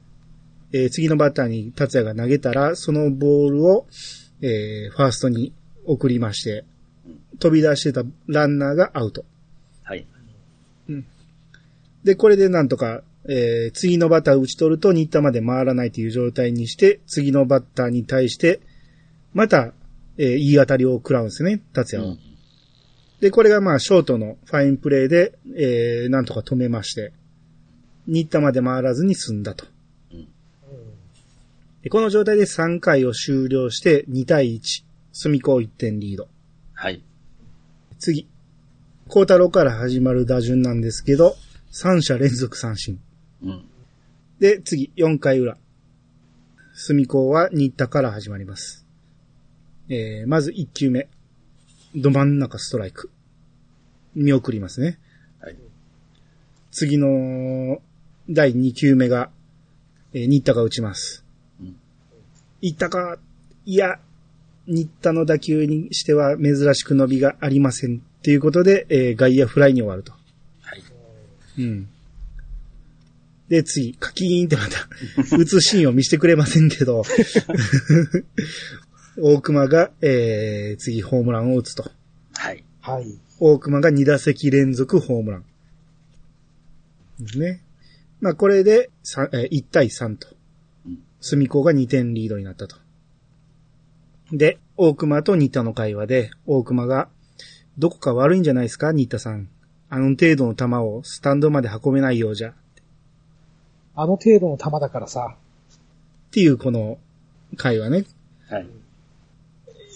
[0.72, 3.86] えー次のバッターに達也が投げたら、そのボールを、
[4.40, 5.52] えーファーストに
[5.86, 6.64] 送りまして、
[7.38, 9.24] 飛び出してたランナーがアウト。
[9.84, 10.04] はい。
[12.02, 18.60] で、これでなんとか、えー次のバッターを打ち取ると新田まで回らないという状態にして、次のバッターに対して、
[19.32, 19.72] また、
[20.16, 22.16] えーいい当たりを食らうんですね、達也は。
[23.20, 27.12] で、これがまあ、ショートのファインプレーで、えー、なんとか止めまして、
[28.06, 29.66] 新田まで回らずに済んだと。
[31.82, 36.28] でこの状態で3回を終了して2対1、隅子1点リード。
[36.74, 37.02] はい。
[37.98, 38.28] 次。
[39.08, 41.36] 孝太郎から始まる打順なんですけど、
[41.72, 43.00] 3者連続三振。
[43.42, 43.64] うん。
[44.38, 45.56] で、次、4回裏。
[46.74, 48.86] 隅子は新田から始まります。
[49.88, 51.08] えー、まず1球目。
[51.94, 53.10] ど真ん中ストライク。
[54.14, 54.98] 見送りますね。
[55.40, 55.56] はい。
[56.70, 57.80] 次の
[58.28, 59.30] 第2球目が、
[60.12, 61.24] えー、新田が打ちます。
[61.60, 61.76] うん
[62.62, 63.16] いったか
[63.64, 63.98] いや、
[64.66, 67.96] 新田の打球にしては珍しく伸びがありません。
[67.96, 70.12] っていうことで、えー外野フライに終わると。
[70.12, 70.82] はい。
[71.58, 71.88] うん。
[73.50, 74.88] で、次、カキーンってまた、
[75.36, 77.02] 打つシーンを見せてくれませんけど、
[79.18, 81.90] 大熊が、えー、次ホームランを打つと。
[82.34, 82.64] はい。
[82.80, 83.18] はい。
[83.40, 85.44] 大熊が2打席連続ホームラン。
[87.18, 87.64] ですね。
[88.20, 90.28] まあ、これで、さえー1対3と
[90.86, 91.02] うん。
[91.20, 92.76] 隅子が2点リードになったと。
[94.30, 97.08] で、大熊と新田の会話で、大熊が、
[97.78, 99.48] どこか悪いんじゃないですか新田さん。
[99.88, 102.54] あの程度の球をスタンドまで運べないようじゃ。
[104.00, 105.36] あの程度の球だからさ。
[105.36, 106.98] っていうこの
[107.56, 108.04] 会話ね。
[108.48, 108.66] はい。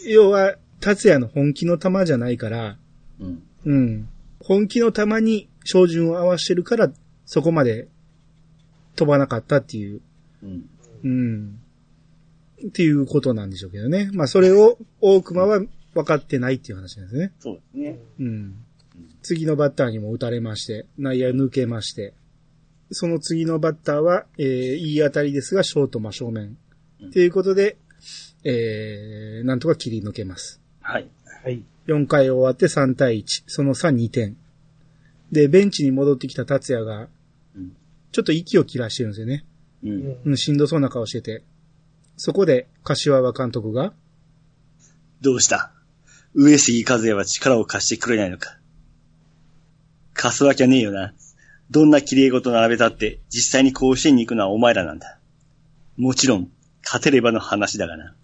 [0.07, 2.77] 要は、達也の本気の球じゃないから、
[3.19, 3.43] うん。
[3.65, 4.09] うん。
[4.41, 6.91] 本気の球に照準を合わせてるから、
[7.25, 7.89] そこまで
[8.97, 10.03] 飛ばなかったっていう、
[10.43, 10.69] うん。
[11.05, 11.61] うん。
[12.69, 14.11] っていうことなんでしょうけどね。
[14.13, 15.61] まあそれを 大熊は
[15.95, 17.33] 分かってないっていう話なんですね。
[17.39, 17.99] そうですね。
[18.21, 18.55] うん。
[19.23, 22.13] 次のバッターにも打たれまして、内野抜けまして、
[22.95, 26.57] その次のバッターは、えー、いい当たりですが、ショート真正面。
[27.03, 27.77] うんということで、
[28.45, 30.61] えー、なんとか切り抜けます。
[30.81, 31.09] はい。
[31.43, 31.63] はい。
[31.87, 33.45] 4回終わって3対1。
[33.47, 34.37] その差2点。
[35.31, 37.09] で、ベンチに戻ってきた達也が、
[37.55, 37.77] うん。
[38.13, 39.45] ちょっと息を切らしてるんですよね。
[39.83, 39.89] う。
[39.89, 41.43] うんんうん、しんどそうな顔してて。
[42.17, 43.93] そこで、柏和監督が、
[45.21, 45.73] どうした？
[46.35, 48.59] 上杉和也は力を貸してくれないのか
[50.15, 51.15] 貸すわけねえよな。
[51.75, 55.19] どんな綺麗事並べたって、実際に甲子園に行くのはお前らなんだ。
[55.97, 56.49] もちろん、
[56.85, 58.15] 勝てればの話だがな。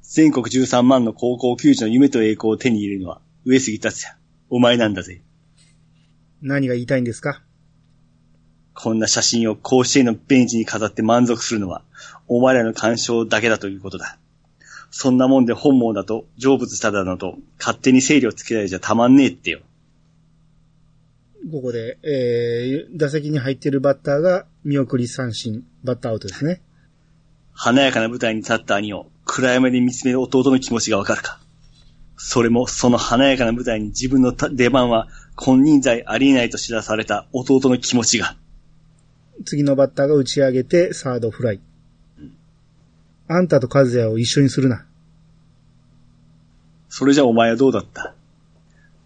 [0.00, 4.16] 全国13万の高校球児の夢と栄光を手に入れるのは、上杉達也。
[4.48, 5.22] お前なんだぜ。
[6.40, 7.42] 何が言いたいんですか？
[8.72, 11.82] こんな写真を甲子園のベンチに飾って満足するのは、
[12.28, 14.18] お前らの干渉だけだということだ。
[14.92, 19.62] そんなもんで本望だと、成仏しただのと、勝手に整理をつけられちゃたまんねえってよ。
[21.50, 26.60] ここで、えー、打席に入ってるバッターが見送り三振、バッターアウトですね。
[27.52, 31.40] 華やかな舞台に立った兄を暗闇で見つめる弟の気持ちがわかるか。
[32.16, 38.36] それもその華やかな舞台に自分のた出番は金輪際ありえないと知らされた弟の気持ちが。
[39.44, 41.60] 次のバッターが打ち上げてサードフライ。
[43.28, 44.84] あんたと和也を一緒にするな。
[46.88, 48.14] それじゃお前はどうだった？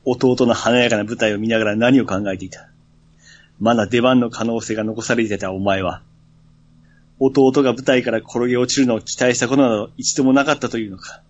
[0.04, 2.70] 弟の華やかな舞台を見ながら何を考えていた
[3.60, 6.02] まだ出番の可能性が残されていたお前は、
[7.18, 11.20] 弟が舞台から転げ落ちるのを期待したことなど一度もなかったというのか。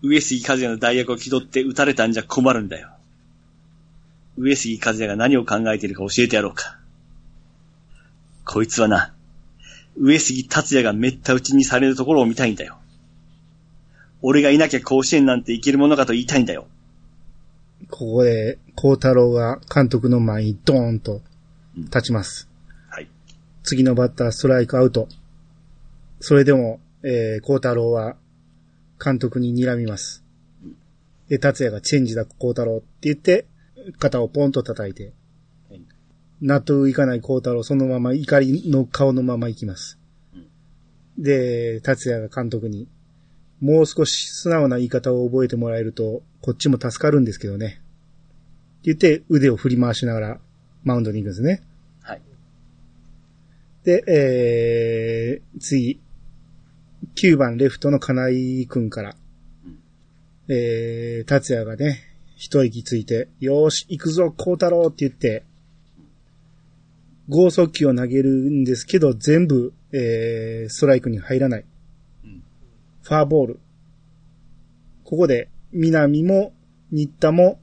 [0.00, 2.90] 上杉和也の代役を気取って撃たれたんじゃ困るんだよ。
[4.36, 6.78] 上杉和也が何を考えているか教えてやろうか。
[8.44, 9.12] こいつはな、
[9.96, 12.78] 上杉達也がめった打ちにされるところを見たいんだよ。
[14.22, 16.66] 俺がいなきゃ甲子園なんていけるものかと言いたいんだよ。
[17.90, 21.20] ここで、孝太郎が監督の前にドーンと
[21.76, 22.48] 立ちます。
[22.90, 23.08] はい。
[23.62, 25.08] 次のバッターストライクアウト。
[26.20, 28.16] それでも、えー、孝太郎は
[29.02, 30.24] 監督に睨みます。
[31.28, 33.46] で、達也がチェンジだ孝太郎って言って、
[33.98, 35.12] 肩をポンと叩いて
[35.70, 35.82] はい、
[36.42, 39.98] 納得いかない孝太郎そのまま怒りの顔のまま行きます。
[41.16, 42.88] で、達也が監督に、
[43.60, 47.80] もう少し素直な言い方を覚えてもらえると、こっちも助かるんですけどね。
[48.80, 50.40] って言って腕を振り回しながら
[50.84, 51.62] マウンドに行くんですね。
[52.02, 52.22] はい。
[53.84, 56.00] で、えー、次、
[57.16, 59.16] 9番レフトの金井くんから、
[60.48, 62.00] えー、達也がね、
[62.36, 65.42] 一息ついて、よーし、行くぞ、孝太郎って言って、
[67.28, 71.64] 剛速球を投げるんですけど、全部、えー、ストライクに入らない。
[73.08, 73.60] うんファーボール。
[75.04, 76.52] ここで、南も、
[76.90, 77.58] 新田も、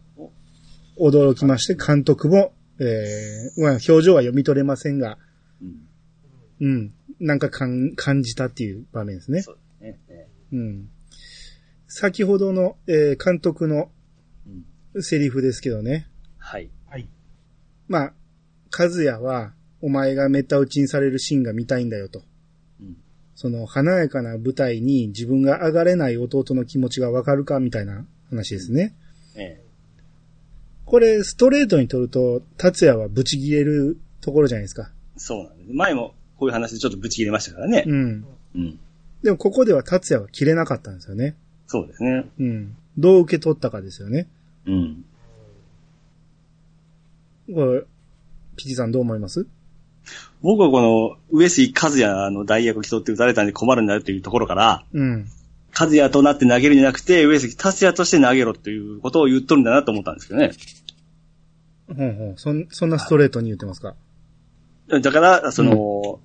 [1.00, 5.20] 驚きまして、監督も、えー、まあ、表情は読み取れませんが、
[5.62, 6.68] うん。
[6.68, 6.94] うん。
[7.20, 9.42] なんか感感じたっていう場面ですね。
[9.44, 10.16] そうですね。
[10.18, 10.90] ねうん。
[11.88, 13.92] 先ほどの、えー監督の
[14.96, 15.04] うん。
[15.04, 16.08] セリフですけどね。
[16.40, 16.72] はい。
[16.88, 17.08] はい。
[17.88, 18.14] まあ、
[18.76, 22.24] 和也は、お前がめった打ちにされるシーンが見たいんだよと。
[23.36, 23.40] うん。
[23.40, 28.94] その華やかな舞台に自分が上がれない弟の気持ちがわかるかみたいな話ですね。
[29.36, 29.62] ね
[30.86, 34.92] これ、ストレートに取ると、達也はブチ切れるところじゃないですか。
[35.18, 35.74] そうなんです。
[35.74, 37.84] 前もこういう話でちょっとブチ切れましたからね。
[37.88, 38.26] うん。
[38.56, 38.80] うん。
[39.24, 41.36] でもここでは達也は切れなかったんですよね。
[41.68, 42.30] そうですね。
[42.40, 42.76] うん。
[42.98, 44.28] どう受け取ったかですよね。
[44.68, 45.06] うん。
[47.52, 47.84] これ、
[48.56, 49.48] ピチさんどう思います？
[50.42, 55.28] 僕はこの、上杉和也の代役を競って打たれたんで困るんだよというところから、うん。
[55.78, 60.52] 和也となって投げるんじゃなくて、上杉達也として投げろということを言っとるんだなと思ったんですけどね。
[61.88, 62.38] ほんほん。
[62.38, 63.96] そん、そんなストレートに言ってますか？
[64.88, 66.20] だから、その、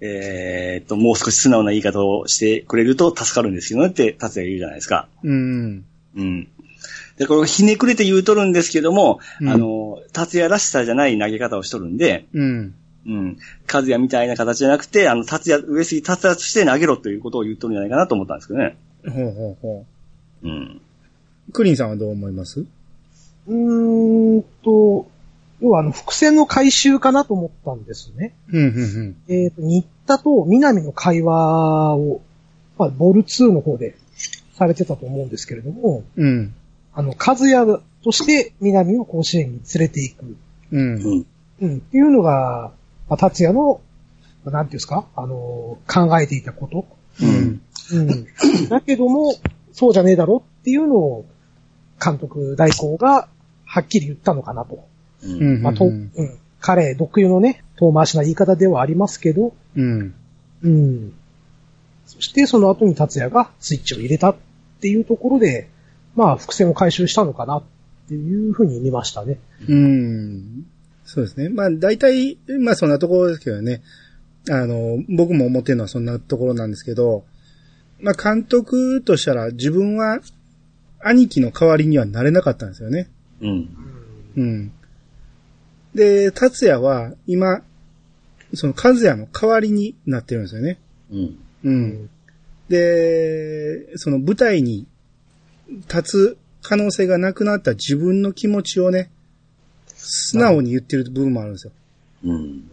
[0.00, 5.08] えーっと、もう少し素直な言い方をしてくれると助かるんですけどねって達也言うじゃないですか。
[5.22, 5.84] うん。
[6.16, 6.48] うん。
[7.16, 12.74] で、これひねくれて言うとるんですけども、うんあの、達也らしさじゃない投げ方をしとるんで、うん。
[13.06, 13.38] うん。
[13.72, 18.76] 和也みたいな形じゃなくて、あの、達也、上杉達也として投げろということを言っとるんじゃないかなと思ったんですけどね。
[19.04, 19.84] ほうほうほ
[20.42, 20.80] うん。
[21.48, 21.52] う。
[21.52, 22.60] クリンさんはどう思います？
[22.60, 25.08] うーんと、
[25.60, 28.34] 要はあの、伏線の回収かなと思ったんですね。
[28.52, 32.20] うん、うん、えっ、と、新田と南の会話を、
[32.78, 33.96] まあ、ボル2の方で
[34.54, 36.26] されてたと思うんですけれども、うん。
[36.26, 36.54] うん。
[36.94, 40.36] あの、和也として南を甲子園に連れて行く。
[40.72, 40.94] うん。
[40.94, 41.26] うん。
[41.60, 41.76] うん。
[41.76, 42.72] っていうのが、
[43.12, 43.82] まあ、達也の、
[44.42, 45.06] まあなんていうんですか？
[45.16, 46.86] あの、考えていたこと。
[47.20, 47.60] うん。
[47.92, 48.68] うん。
[48.70, 49.34] だけども、
[49.70, 51.26] そうじゃねえだろっていうのを、
[52.02, 53.28] 監督代行が
[53.66, 54.88] はっきり言ったのかなと。
[55.24, 55.26] う。
[55.26, 55.62] うんん。
[55.62, 56.10] まあ、と、うん。
[56.58, 60.14] 彼特有のね、遠回しな言い方ではありますけど、うん。
[60.62, 61.12] うん。
[62.06, 64.36] そしてその後に達也がスイッチを入れたっ
[64.80, 65.68] ていうところで、
[66.14, 67.62] まあ、伏線を回収したのかなっ
[68.08, 69.38] ていうふうに見ましたね。
[69.68, 70.64] うん。
[71.12, 71.50] そうですね。
[71.50, 73.82] まあ、大体、まあ、そんなところですけどね。
[74.48, 77.26] あの、僕も思ってるのはそんなところなんですけど、
[78.00, 80.20] まあ、監督としたら自分は
[81.00, 83.10] 兄貴の代わりにはなれなかったんですよね。
[83.42, 83.68] うん。
[84.38, 84.72] うん。
[85.94, 87.60] で、達也は今、
[88.54, 90.78] その和也の代わりになってるんですよね。
[91.10, 91.38] うん。
[91.64, 92.10] うん。
[92.70, 94.86] で、その舞台に
[95.68, 99.10] 立つ可能性がなくなった自分の気持ちをね、
[100.04, 101.72] 素直に言ってる部分もあるんですよ。
[102.24, 102.70] うん。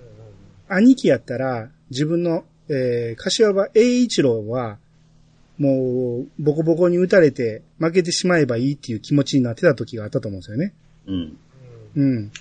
[0.68, 4.78] 兄貴やったら、自分の、えー、柏場栄一郎は、
[5.58, 10.74] もう、ボコボコに打たれて負けてしまえばいいっていう気持ちになってた時があったと思うんですよね。
[11.08, 11.38] うん。
[11.96, 12.32] うん。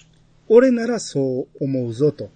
[0.49, 2.31] 俺ならそう思うぞと。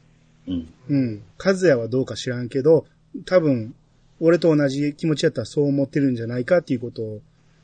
[0.47, 0.69] うん。
[0.89, 1.23] うん。
[1.43, 2.87] 和也はどうか知らんけど、
[3.25, 3.75] 多分、
[4.21, 7.21] 俺と同じ気持ちやったらそう思ってるんじゃないかっていうことを、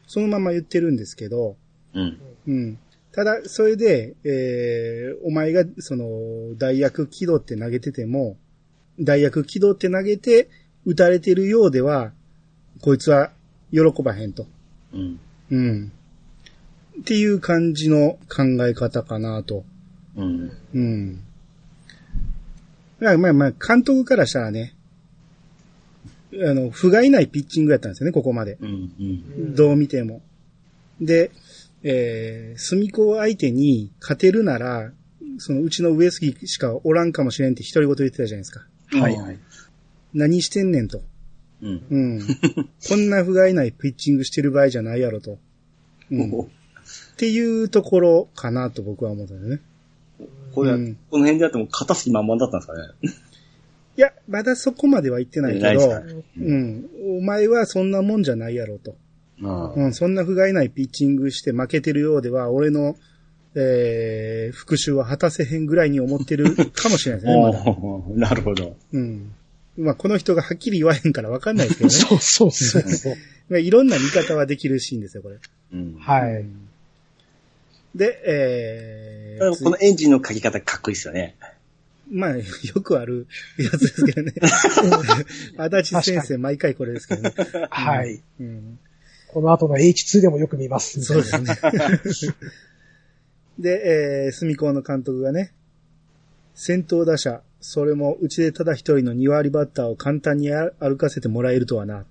[0.06, 1.56] そのまま言ってるんですけど、
[1.94, 2.18] うん。
[2.46, 2.78] うん。
[3.12, 8.36] ただ、それで、えー、お前が、その、代役気取って投げてても、
[9.00, 10.48] 代役気取って投げて、
[10.84, 12.12] 打たれてるようでは、
[12.80, 13.32] こいつは
[13.72, 14.46] 喜ばへんと。
[14.92, 15.20] うん。
[15.50, 15.92] うん。
[17.00, 19.64] っていう感じの考え方かなと。
[20.16, 20.52] うん。
[20.74, 21.22] うん。
[23.00, 24.74] まあまあまあ、監督からしたらね、
[26.32, 28.58] あの、不甲斐ないピッチングやったんですよね、ここまで。
[28.60, 28.92] うん。
[28.98, 29.54] うん。
[29.54, 30.20] どう見ても。
[31.00, 31.30] で、
[31.82, 34.92] えー、隅子相手に勝てるなら、
[35.38, 38.66] そのうちの上杉しかおらんかもしれんって独り言言ってたじゃないですか。
[38.92, 39.38] はいはい。
[40.14, 41.00] 何してんねんと。
[41.62, 41.82] うん。
[41.90, 42.20] うん。
[42.88, 45.38] こんな不甲斐ないピッチングしてる場合じゃないやろと。
[46.10, 46.30] うん。
[46.30, 46.48] っお
[47.16, 49.60] ていうところかなと僕は思ったんだよね。
[50.54, 53.18] これ、うんこの辺でやっても肩すき満々だったんですかね。
[53.96, 56.02] いや、まだそこまでは言ってないけどないですか、
[56.38, 56.88] うん。
[57.18, 58.96] お前はそんなもんじゃないやろと。
[59.42, 62.96] あうん、そんな不甲斐ないピッチングして負けてるようでは、俺の、
[63.54, 68.76] えー、復讐は果たせへんぐらいに思ってるかもしれないですね、 まなるほど。
[68.92, 69.32] うん。
[69.78, 71.94] まあ、この人がはっきり言わへんからわかんないですけどね。
[71.94, 73.16] そうそうそうそう。
[73.48, 75.36] まあいろんな見方はできるシーンですよ、これ。
[75.72, 75.96] うん。
[75.98, 76.44] はい。
[77.94, 81.36] で、えー、このエンジンの書き方かっこいいですよね。
[82.10, 82.42] まあ、よ
[82.82, 83.26] くある
[83.58, 84.32] やつですけどね。
[85.58, 87.34] 足立先生、毎回これですけどね。
[87.70, 88.20] はい。
[88.40, 88.78] うん、
[89.28, 91.02] この後の H2 でもよく見ます。
[91.02, 91.54] そうですね。
[93.58, 95.52] で、えー、隅高の監督がね、
[96.54, 102.04] 先頭打者、それもうちでただ一人の2割バッターを簡単に歩かせてもらえるとはな。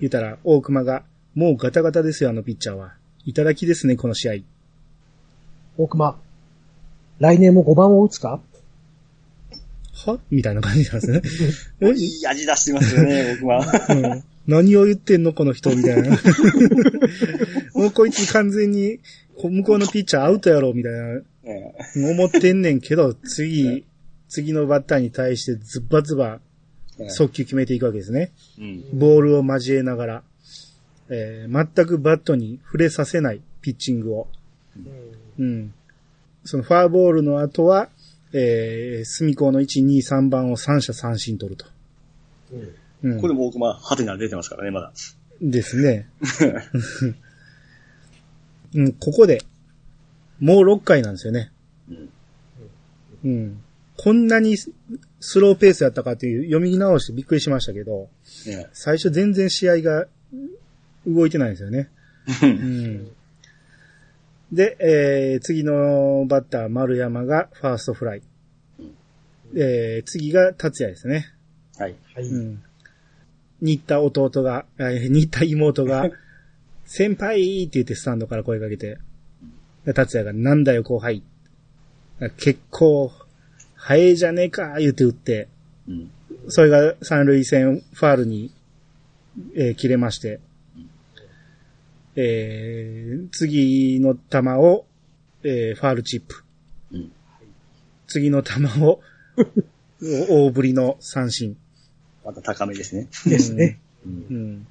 [0.00, 2.94] 言ったら、大熊が、もうガタガタですよ、あのピッチャーは。
[3.24, 4.34] いただきですね、この試合。
[5.78, 6.18] 大熊、
[7.18, 8.40] 来年も5番を打つか？
[10.06, 10.18] は？
[10.30, 11.22] みたいな感じなんですね。
[11.80, 13.64] えいい味出してますよね、僕は。
[13.90, 16.10] うん何を言ってんのこの人みたいな。
[17.74, 19.00] もうこいつ完全に、
[19.36, 21.74] こ向こうのピッチャーアウトやろみたいな、え
[22.10, 23.84] 思ってんねんけど、次、
[24.28, 26.40] 次のバッターに対してズバズバ
[26.98, 28.32] え速球決めていくわけですね。
[28.58, 28.98] うん。
[28.98, 30.22] ボールを交えながら、
[31.08, 34.28] えー全くバットに触れさせないピッチングを。
[35.38, 35.72] うん。
[36.44, 37.88] そのファーボールの後は、
[38.32, 41.66] えー、隅高の1、2、3番を三者三振取ると。
[42.52, 42.74] うん。
[43.20, 44.92] これも僕はハテナ出てますからね、まだ。
[45.40, 46.08] ですね。
[48.74, 49.42] うん、ここで、
[50.40, 51.50] もう6回なんですよね。
[51.88, 52.10] うん。
[53.24, 53.62] うん。
[53.96, 54.70] こんなにス
[55.20, 58.08] スローペースやったかっていう読み直してびっくりしましたけど、
[58.46, 60.06] ね最初全然試合が
[61.06, 61.88] 動いてないんですよね。
[62.42, 63.10] うん。
[64.52, 68.22] で、えー、次のバッター、丸山がファーストフライ。
[69.54, 71.26] えー、次が達也ですね。
[71.78, 71.94] はい。
[72.14, 72.24] はい。
[72.24, 72.62] うん。
[73.62, 76.10] 新田弟が、えー新田妹が、
[76.84, 78.98] 先輩って言ってスタンドから声かけて、
[79.84, 81.22] で達也がなんだよ後輩。
[82.36, 83.12] 結構、
[83.74, 85.48] 早いじゃねえか言って打って、
[85.88, 86.10] うん。
[86.48, 88.52] それが三塁線ファールに、
[89.54, 90.40] えー切れまして、
[92.14, 94.86] えー次の球を、
[95.42, 96.42] えーファールチップ。
[96.92, 97.12] うん。
[98.06, 99.00] 次の球を、
[100.00, 101.56] 大振りの三振。
[102.26, 103.08] また高めですね。
[103.26, 103.78] ですね。
[104.04, 104.34] うんう。
[104.34, 104.66] ん。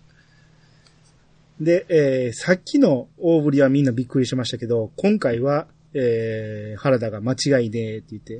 [1.61, 8.39] で、えーさっきの大振りはみんなびっくりしましたけど、今回は、えー原田が間違いねえって言って、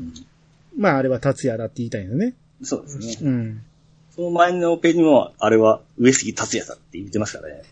[0.77, 2.33] まああれは達也だって言いたいのね。
[2.61, 3.29] そうですね。
[3.29, 3.61] うん。
[4.13, 7.63] その前のページにも、あれは上杉達也だって言ってますからね。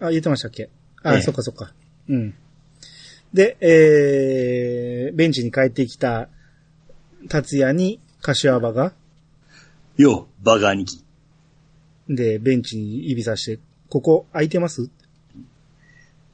[0.00, 0.68] あ、言ってましたっけ？
[1.02, 1.72] あ、ええそっかそっか。
[2.08, 2.34] うん。
[3.32, 6.28] で、えー、ベンチに帰ってきた
[7.28, 8.92] 達也に柏場が、
[9.96, 11.02] よう、バカ兄貴。
[12.06, 14.90] で、ベンチに指さして、ここ空いてます？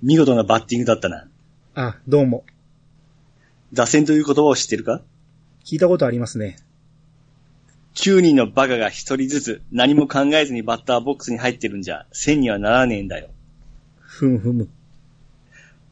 [0.03, 1.29] 見事なバッティングだったな。
[1.77, 2.45] あ、どうも。
[3.73, 5.01] 打線という言葉を知ってるか？
[5.65, 6.57] 聞いたことありますね。
[7.95, 13.29] ?9 人のバカが1人ずつ何も考えずにバッターボックスに入ってるんじゃ、1000にはならねえんだよ。
[14.01, 14.69] ふむふむ。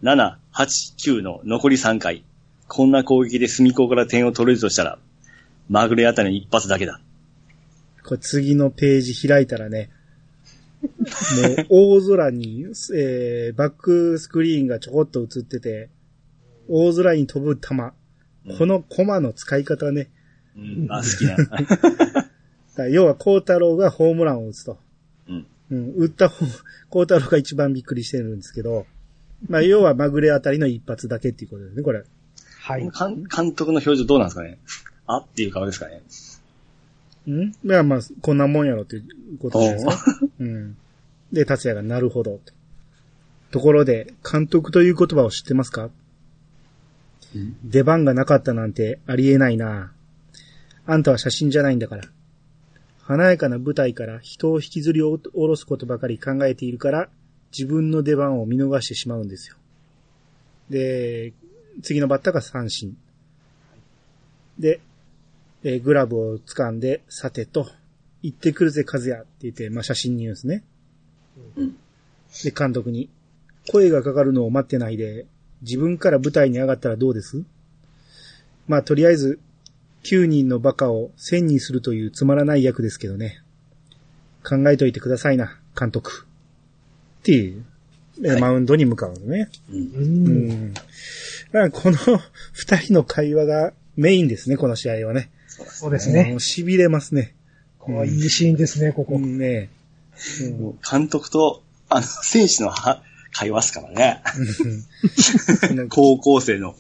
[0.03, 2.25] 7、8、9の残り3回。
[2.67, 4.99] こんな攻撃で隅っこから点を取れるとしたら、
[5.69, 7.01] まぐれあたりの一発だけだ。
[8.05, 9.91] これ次のページ開いたらね、
[10.83, 15.91] う大空に、えー、バックスクリーンがちょこっと映ってて、
[16.69, 17.77] 大空に飛ぶ球。
[18.59, 20.09] このコマの使い方ね。
[20.57, 20.87] うん。
[20.91, 21.27] あ、好き
[22.77, 22.89] な。
[22.89, 24.79] 要は、孝太郎がホームランを打つと。
[25.29, 25.47] うん。
[25.71, 26.47] うん、打った方、
[26.89, 28.87] 孝太郎が一番びっくりしてるんですけど、
[29.49, 32.05] まあ、要はまぐれあたりの一発だけっていうことですね、これ。
[32.61, 32.91] はい。
[32.91, 34.59] 監監督の表情どうなんですかね
[35.07, 36.11] あっていう顔ですかねう
[37.27, 37.51] ん？
[37.51, 39.93] いや、まあ、こんなもんやろっていうことですね。
[40.41, 40.77] うん。
[41.33, 42.41] で、達也がなるほど。
[43.51, 45.91] ところで、監督という言葉を知ってますか？
[47.65, 49.93] 出番がなかったなんてありえないな。
[50.87, 52.05] あんたは写真じゃないんだから。
[53.03, 57.09] 華やかな舞台から人を引きずり下ろすことばかり考えているから、
[57.53, 59.57] 自分の出番を見逃してしまうんですよ。
[60.71, 61.33] で、
[61.83, 62.97] 次のバッターが三振。
[64.59, 64.81] で、
[65.63, 67.69] えーグラブを掴んで、さてと、
[68.23, 70.63] 行ってくるぜ、和也って言って、まあ、写真に言うんですね。
[71.57, 71.77] うん
[72.45, 73.11] で、監督に、
[73.71, 75.27] 声がかかるのを待ってないで、
[75.63, 77.43] 自分から舞台に上がったらどうです？
[78.69, 79.41] まあ、とりあえず、
[80.05, 83.43] 9人のバカを1000にするというつまらない役ですけどね。
[84.45, 86.27] 考えといてくださいな、監督。
[87.21, 87.65] っていう、
[88.23, 89.49] えーはいマウンドに向かうのね。
[89.71, 89.77] うん。
[89.77, 89.81] う。
[89.81, 90.75] うんん。
[90.75, 90.89] だか
[91.53, 91.97] らこの
[92.53, 95.31] 二人の会話がメインですね、この試合はね。
[95.51, 96.35] そうですねもう。
[96.37, 97.35] 痺れますね。
[97.79, 99.17] こういいシーンですね、ここ。
[99.17, 99.71] うんね。
[100.89, 104.23] 監督と、あの、選手のは会話っすからね。
[105.89, 106.75] 高校生の。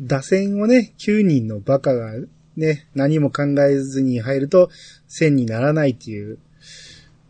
[0.00, 2.12] 打線をね、9人のバカが
[2.56, 4.70] ね、何も考えずに入ると
[5.08, 6.38] 1000にならないっていう。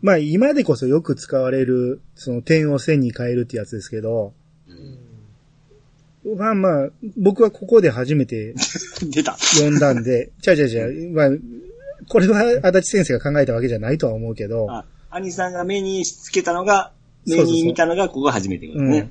[0.01, 4.33] まあ今でこそよく使われる、その点を1000に変えるってやつですけど、
[6.37, 8.53] まあまあ、僕はここで初めて
[9.03, 9.37] 出た。
[9.37, 11.29] 読んだんで、ちゃうちゃうちゃう、まあ、
[12.07, 16.91] これは足立先生が考えたわけじゃないとは思うけど、あ、兄さんが目につけたのが、
[17.25, 19.09] 目に見たのがここが初めてことうんね。。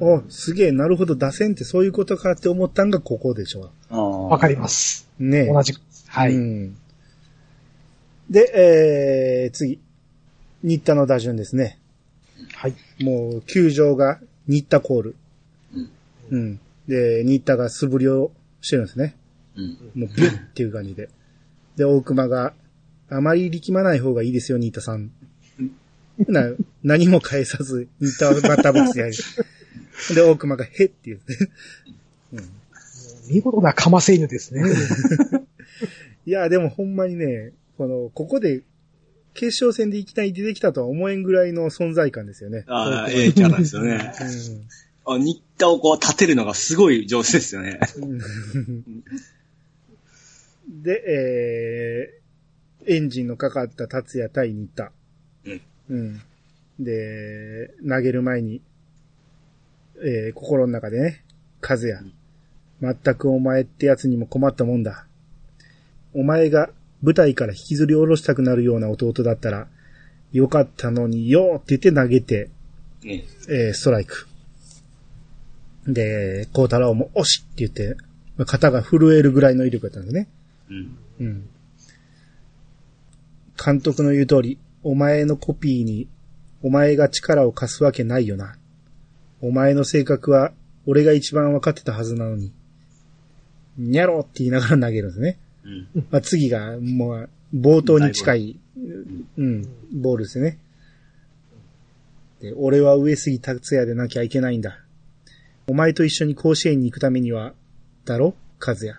[0.00, 5.08] お、すげえ、なるほど、打線ってそういうことかって思ったんがここでしょわわかります。
[5.20, 5.24] う。
[5.24, 5.80] ね同じく。
[6.08, 6.34] はい。
[6.34, 6.76] うん。
[8.30, 9.78] で、えー、次。
[10.62, 11.78] 新田の打順ですね。
[12.54, 12.74] はい。
[13.02, 15.16] もう、球場が新田コール。
[16.32, 16.60] うん。
[16.88, 19.14] で、新田が素振りをしてるんですね。
[19.54, 19.78] うん。
[19.94, 21.10] もう、ビュッっていう感じで。
[21.76, 22.54] で、大熊が、
[23.08, 25.12] あまり力まない方がいいですよ、新田さん。
[26.18, 26.50] な、
[26.82, 30.14] 何も返さず、新田はバッターボックスに入る。
[30.14, 31.36] で、大熊が、へって言って。
[33.28, 34.62] 見事なかませ犬ですね。
[36.26, 38.62] いや、でもほんまにね、この、ここで、
[39.34, 42.64] 決勝戦でいきなり出てきたとは思えんぐらいの存在感ですよね。
[42.66, 43.94] ああ、ええキャラですよね。
[43.94, 44.12] あ、
[45.04, 47.80] 新田をこう立てるのがすごい上手ですよね。
[47.96, 48.20] うん
[50.68, 52.12] で、
[52.80, 54.92] えー、エンジンのかかった達也対新田。
[55.44, 55.60] うん。
[55.90, 56.20] うん。
[56.78, 58.62] で、投げる前に、
[60.04, 61.24] えー、心の中でね、
[61.60, 61.98] 和也。
[62.80, 65.06] 全くお前ってやつにも困ったもんだ。
[66.14, 66.70] お前が
[67.02, 69.68] 舞台から引きずり下ろしたくなるような弟だったら、
[70.32, 72.50] よかったのによって言って投げて、
[73.04, 74.26] ねえーストライク。
[75.86, 77.96] で、孝太郎も押しって言って、
[78.36, 80.28] まあ肩が震えるぐらいの威力だったんですね。
[80.70, 80.98] うん。
[81.20, 81.48] うん。
[83.64, 86.08] 監督の言う通り、お前のコピーに、
[86.62, 88.56] お前が力を貸すわけないよな。
[89.40, 90.52] お前の性格は、
[90.86, 92.52] 俺が一番分かってたはずなのに。
[93.76, 95.38] にゃろって言いながら投げるんですね。
[95.64, 96.06] うん。
[96.10, 98.60] まあ、次が、もう、冒頭に近い、
[99.36, 100.58] うん、ボールですね。
[102.40, 104.78] で、俺は上杉達也でなきゃいけないんだ。
[105.72, 107.54] お前と一緒に甲子園に行くためには、
[108.04, 108.34] だろ？
[108.60, 108.94] 和也。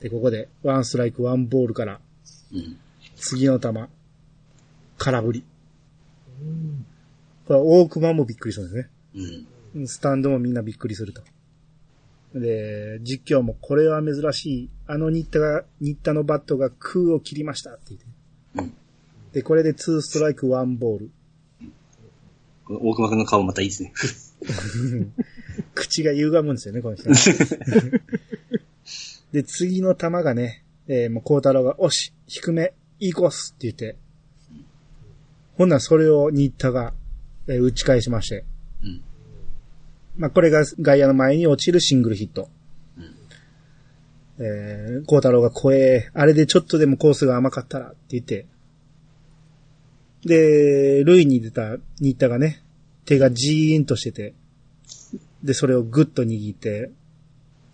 [0.00, 2.00] で、ここで、ワンストライク、ワンボールから、
[2.50, 2.78] うん。
[3.16, 3.74] 次の球、
[4.96, 5.44] 空振り。
[7.46, 9.46] これ、大熊もびっくりするんですね。
[9.74, 9.86] うん。
[9.86, 11.20] スタンドもみんなびっくりすると。
[12.34, 14.70] で、実況もこれは珍しい。
[14.86, 18.06] あの新田が、新田のバットが空を切りましたって言って。
[18.56, 18.74] うん。
[19.34, 21.10] で、これで2ストライク1ボール。
[22.66, 23.92] 大熊くんの顔またいいですね。
[25.74, 27.08] 口が歪むんですよね、この人。
[29.32, 33.96] で、次の球がね、えーもう孝太郎が、おし、低め、いいコースって言って。
[35.56, 36.92] ほんならそれを新田が、
[37.46, 38.44] えー打ち返しまして。
[38.82, 39.02] うん。
[40.16, 42.48] まあ、これが外野の前に落ちるシングルヒット。
[44.38, 48.46] えー、孝太郎が声、え、あれでちょっとでもコースが甘かったらって言って。
[50.24, 52.62] で、塁に出た新田がね、
[53.04, 54.34] 手がジーンとしてて、
[55.42, 56.90] で、それをグッと握って、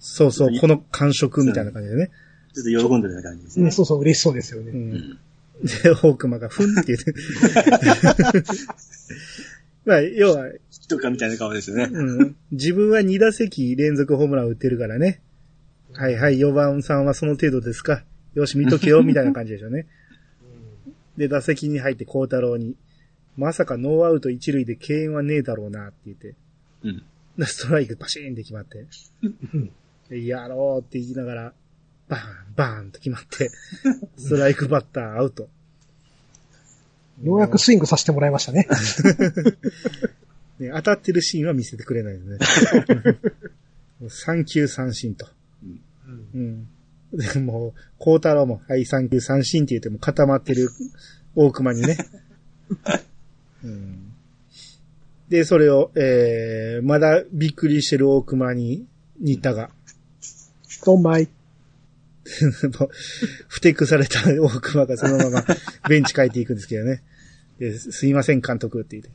[0.01, 2.11] そうそう、この感触みたいな感じでね。
[2.55, 3.73] ちょっと喜んでる感じですねうん、。
[3.73, 4.73] そうそう、嬉しそうですようね。
[4.73, 5.19] ん。
[5.63, 7.15] で、大熊がふんって言って。
[9.85, 10.51] まあ、要は、
[10.89, 11.89] とかみたいな顔ですよね。
[11.91, 15.21] うん、自分は2打席連続ホームラン打ってるからね。
[15.93, 18.05] はいはい、4番さんはその程度ですか。
[18.35, 19.87] よし、見とけよ、みたいな感じでしょうね。
[21.17, 22.77] で、打席に入って孝太郎に、
[23.39, 26.35] まさかノーアウト一塁で敬遠はねえだろうなって言って、
[26.83, 27.03] うん。
[27.39, 28.85] でストライクバシーンって決まって、
[30.11, 31.53] でやろうって言いながら、
[32.09, 32.25] バーン、
[32.57, 33.49] バーンと決まって、
[34.17, 35.49] ストライクバッターアウト。
[37.23, 38.67] ようやくスイングさせてもらいましたね。
[40.59, 43.19] ね、当たってるシーンは見せてくれないですね。
[44.01, 45.29] もう三球三振と。
[46.35, 46.69] うん。
[47.13, 50.69] でもう、孝太郎も、はい、三球三振って言っても固まってる
[51.37, 51.97] 大熊にね。
[53.65, 54.13] うん、
[55.29, 58.87] で、それを、えー、まだびっくりしてる大熊に、
[59.21, 59.71] 新田が、
[60.85, 61.29] ドンマイ。
[62.79, 62.91] も う
[63.49, 65.45] ふてくされた大熊がそのまま
[65.89, 67.03] ベンチ帰っていくんですけどね。
[67.59, 69.11] ですすいません、監督って言って。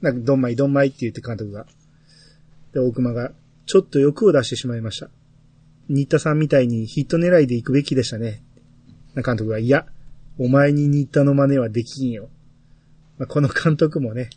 [0.00, 1.66] なんか、どんまいどんまいって言って監督が。
[2.72, 3.32] で、大熊が、
[3.66, 5.10] ちょっと欲を出してしまいました。
[5.88, 8.42] 新田さんみたいにヒット狙いで行くべきでしたね。
[9.14, 9.86] な監督が、いや、
[10.38, 12.28] お前に新田の真似はできんよ。
[13.18, 14.30] まあ、この監督もね、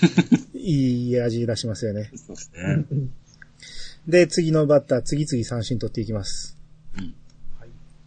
[0.54, 2.10] いい味出しますよね。
[2.14, 2.86] そうですね。
[4.08, 6.56] で、次のバッター、次々三振取っていきます。
[6.98, 7.14] うん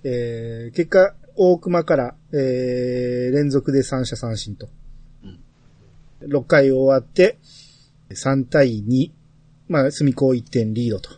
[0.04, 4.68] えー、結果、大熊から、えー、連続で三者三振と。
[5.24, 5.40] うん
[6.22, 7.38] 6回終わって、
[8.10, 9.12] 3対2。
[9.68, 11.10] まあ、隅高1点リードと。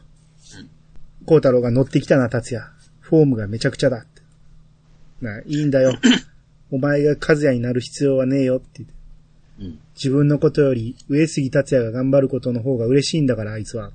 [1.26, 2.66] 孝太郎が乗ってきたな、達也。
[3.00, 4.06] フォームがめちゃくちゃだ。
[5.22, 5.98] なあ、いいんだよ。
[6.72, 8.97] お前が和也になる必要はねえよって言って。
[9.98, 10.08] うん。
[10.10, 13.92] 自分のことより上杉達也が頑張ることの方が嬉しいんだから、あいつは。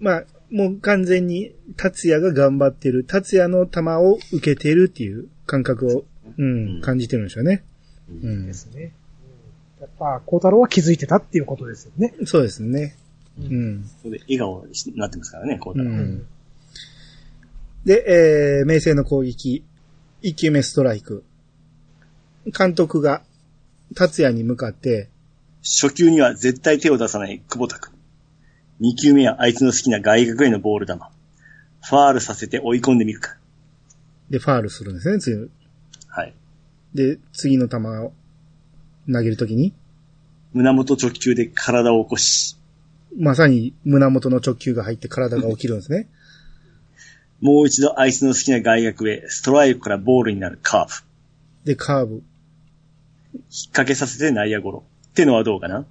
[0.00, 6.04] まあ、もう完全に達也が頑張ってる、達也の球を受けてるっていう感覚を、
[6.38, 7.62] うん、うん感じてるんでしょうね。
[8.08, 8.54] うんで。
[8.54, 8.82] すね。
[8.82, 9.04] うん
[9.84, 12.14] やっぱ、孝太郎は気づいてたっていうことですよね。
[12.24, 12.96] そうですね。
[13.38, 13.84] ううん。
[14.00, 15.90] それで笑顔になってますからね、こううたら。
[15.90, 16.22] ん。
[17.84, 19.62] で、えー、明星の攻撃、
[20.22, 21.22] 1球目ストライク。
[22.52, 23.22] 監督が、
[23.94, 25.08] 達也に向かって、
[25.62, 27.92] 初球には絶対手を出さない久保田君。
[28.80, 30.94] 二球目はあいつの好きな外角へのボール球。
[30.94, 33.36] ファールさせて追い込んでみるか。
[34.30, 35.50] で、ファールするんですね、次。
[36.08, 36.34] はい。
[36.94, 38.12] で、次の球を
[39.10, 39.72] 投げるときに、
[40.52, 42.56] 胸元直球で体を起こし、
[43.16, 46.08] まさに胸元の直球が入って体が起きるんですね。
[47.40, 50.92] もう一度あいつの好きな外角へストライクからボールになるカーブ。
[51.64, 52.22] で、カーブ、
[53.68, 54.84] 掛けさせて内野ゴロ。
[55.08, 55.86] ってのはどうかな？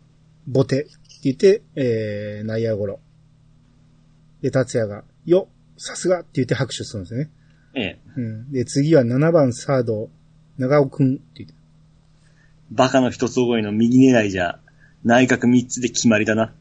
[0.48, 0.92] ボテって
[1.24, 3.00] 言って、えー、内野ゴロ。
[4.42, 7.30] で、達也が、よさすがって言って拍手するんですね。
[7.76, 8.00] ええ。
[8.18, 8.52] うん。
[8.52, 10.10] で、次は7番サード、
[10.58, 11.56] 長尾くんって言って。
[12.72, 14.60] バカの一つ覚えの右狙いじゃ、
[15.04, 16.54] 内角三つで決まりだな。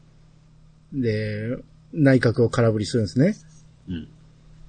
[0.93, 1.57] で、
[1.91, 3.35] 内角を空振りするんですね。
[3.89, 4.07] うん。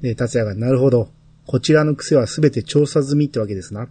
[0.00, 1.08] で、達也が、なるほど。
[1.46, 3.88] こちらの癖はすべて調査済みってわけですな。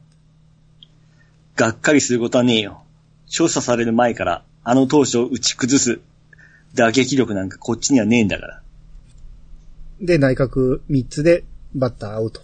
[1.55, 2.83] がっかりすることはねえよ。
[3.27, 5.99] 調査される前から、あの投手を打ち崩す。
[6.73, 8.61] 打撃力なんかこっちにはねえんだから。
[10.01, 11.43] で、内角3つで
[11.75, 12.41] バッターアウト。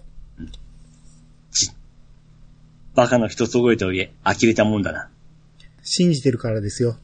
[2.95, 5.09] バカの一つ覚えとはいえ、呆れたもんだな。
[5.83, 6.97] 信じてるからですよ。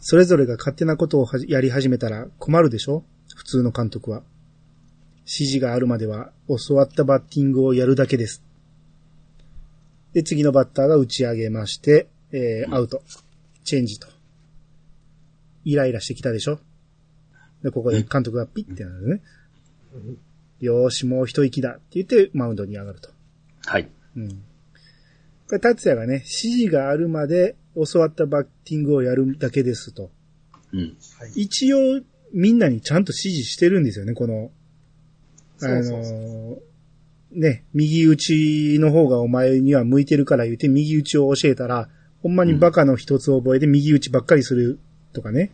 [0.00, 3.02] それぞれが勝手なことをやり始めたら困るでしょ？
[3.34, 4.22] 普通の監督は。
[5.24, 8.42] 指示があるまでは教わったバッティングをやるだけです。
[10.16, 13.02] で、次のバッターが打ち上げまして、えー、アウト。
[13.64, 14.08] チェンジと。
[15.66, 16.58] イライラしてきたでしょ？
[17.62, 19.20] で、ここで監督がピッてなるね。
[20.60, 23.10] よーし、もう一息だって言って、マウンドに上がると。
[23.66, 23.90] はい。
[24.16, 24.28] うん。
[24.30, 24.36] こ
[25.52, 26.28] れ、達也がね、指
[26.60, 30.10] 示があるまで教わったバッティングをやるだけですと。
[30.72, 30.96] うん。
[31.34, 32.00] 一応、
[32.32, 34.50] みんなにちゃんと指示してるんですよね、この、
[35.60, 36.75] あのそうそうそうー
[37.36, 41.88] ね、右打ちの方がお前には向いてるから言って右打ちを教えたら、
[42.22, 44.78] ほんまにバカの一つ覚えで右打ちばっかりする
[45.12, 45.52] とかね。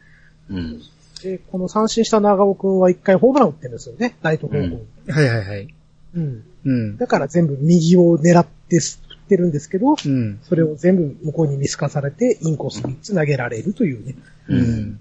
[0.49, 0.81] うん。
[1.23, 4.17] で、この三振した長尾くんは一回ホームラン打ってるんですよね。
[4.23, 4.79] ライト方向に。
[5.09, 5.75] はいはいはい。
[6.15, 6.45] うん。
[6.65, 6.97] うん。
[6.97, 10.39] だから全部右を狙って振ってるんですけど、うん。
[10.45, 14.15] それを全部向こうに見透かされて、インコース3つ投げられるというね。
[14.49, 14.57] う。
[14.57, 14.93] ん。
[14.95, 14.99] で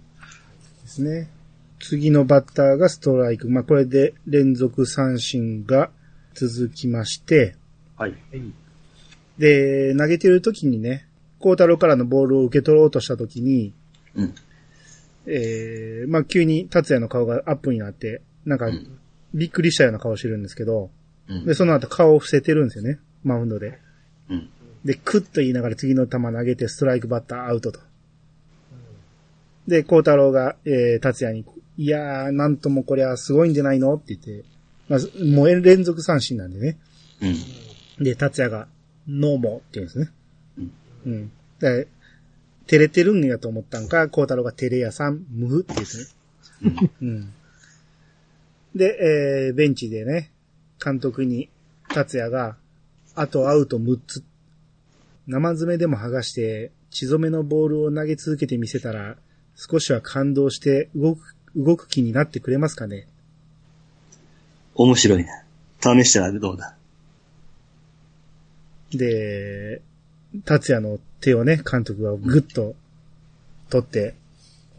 [0.88, 1.30] すね。
[1.80, 3.50] 次のバッターがストライク。
[3.50, 5.92] まあ、これで連続三振が
[6.34, 7.56] 続きまして、
[7.98, 8.16] はい。
[9.38, 11.08] で、投げてる時にね、
[11.40, 13.74] 孝太郎からのボールを受け取ろうとした時に、
[14.16, 14.36] うん。
[15.28, 19.00] えー、まあ、急に達也の顔がアップになって、なんかうん、
[19.34, 20.90] びっくりしたような顔してるんですけど、
[21.28, 23.00] うんで、その後顔を伏せてるんですよね。
[23.24, 23.80] マウンドで。
[24.30, 24.50] うん。
[24.84, 27.80] で、クッと言いながら次の球投げてストライクバッターアウトと。
[29.68, 31.46] で、孝太郎が、えー、達也に、
[31.78, 34.44] いやー、なんともこりゃすごいんじゃないのって言って、
[34.92, 36.78] まあ、もう連続三振なんでね。
[37.22, 38.04] うん。
[38.04, 38.68] で、達也が、
[39.08, 40.10] ノーモって言うんですね。
[40.58, 40.72] うん。
[41.06, 41.32] うん。
[41.60, 41.88] で、
[42.68, 46.92] 照れてるんやと思ったんか、孝太郎が照れ屋さん、ムフって言ってね。
[47.02, 47.34] うん。
[48.76, 50.30] で、えー、ベンチでね、
[50.84, 51.48] 監督に、
[51.88, 52.58] 達也が、
[53.16, 54.26] あとアウト6つ、
[55.26, 59.16] 生詰めでも剥がして、血染めのボールを投げ続けてみせたら、
[59.56, 63.08] 少しは感動して動く、動く気になってくれますかね
[64.76, 65.44] 面白いな。
[65.82, 66.76] 試したらどうだ？
[68.94, 69.82] で、
[70.46, 72.76] 達也の手をね、監督がぐっと
[73.70, 74.16] 取って、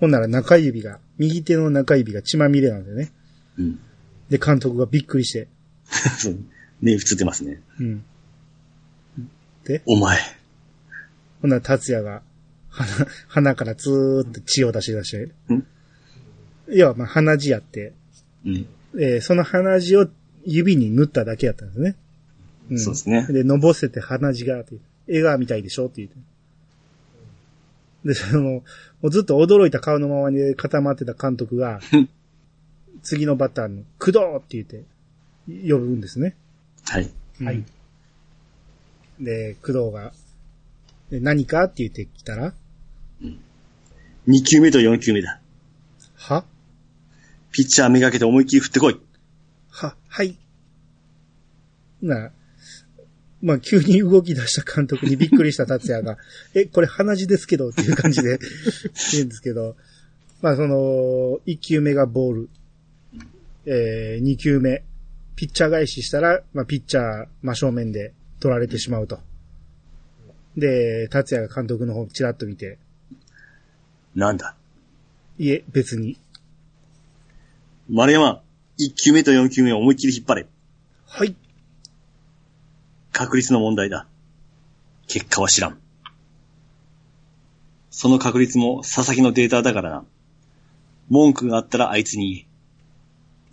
[0.00, 3.10] ほんなら中指が、右手の中指が血まみれなんだよね。
[3.58, 3.80] うん。
[4.28, 5.48] で、監督がびっくりして、
[6.18, 6.38] そう。
[6.80, 7.60] ね、映ってますね。
[7.78, 8.04] うん。
[9.64, 10.18] で、お前。
[11.40, 12.22] ほんなら達也が、
[12.68, 15.66] 鼻、鼻からずーっと血を出し出して、ん
[16.68, 17.92] 要はまあ鼻血やって、
[18.44, 18.66] うん。
[18.98, 20.08] えーその鼻血を
[20.44, 21.96] 指に塗っただけやったんですね。
[22.74, 24.76] んそうですねで、のぼせて鼻血がって、
[25.08, 26.16] 映画みたいでしょって言って。
[28.04, 28.62] で、その、も
[29.02, 31.80] うずっと驚いた顔のままに固まってた監督が、
[33.02, 34.84] 次のバッターの、工藤って言って、
[35.68, 36.36] 呼ぶんですね。
[36.84, 37.10] はい。
[37.40, 37.64] うんはい。
[39.20, 40.12] で、工藤が、
[41.10, 42.54] で何かって言ってきたら、
[44.28, 45.40] 2球目と4球目だ。
[46.14, 46.44] は？
[47.52, 49.00] ピッチャーめがけて思いっきり振ってこい。
[49.70, 50.36] は、はい。
[52.00, 52.32] な、
[53.42, 56.16] まあ、急に動き出した監督にびっくりした達也が、
[56.54, 58.38] え、これ鼻血ですけどっていう感じで
[59.12, 59.76] 言うんですけど、
[60.40, 62.48] まあ、その、1球目がボール、
[63.66, 64.82] えー、2球目、
[65.36, 69.20] ピッチャー返ししたら、まあ、ピッチャー真正面で取られてしまうと。
[70.56, 72.78] で、達也が監督の方チラッと見て、
[74.14, 74.54] なんだ？
[75.38, 76.18] いえ、別に、
[77.90, 78.42] 丸山、
[78.78, 80.46] 1球目と4球目を思いっきり引っ張れ。
[81.06, 81.34] はい、
[83.12, 84.06] 確率の問題だ。
[85.08, 85.78] 結果は知らん。
[87.90, 90.04] その確率も佐々木のデータだからな。
[91.10, 92.46] 文句があったらあいつに。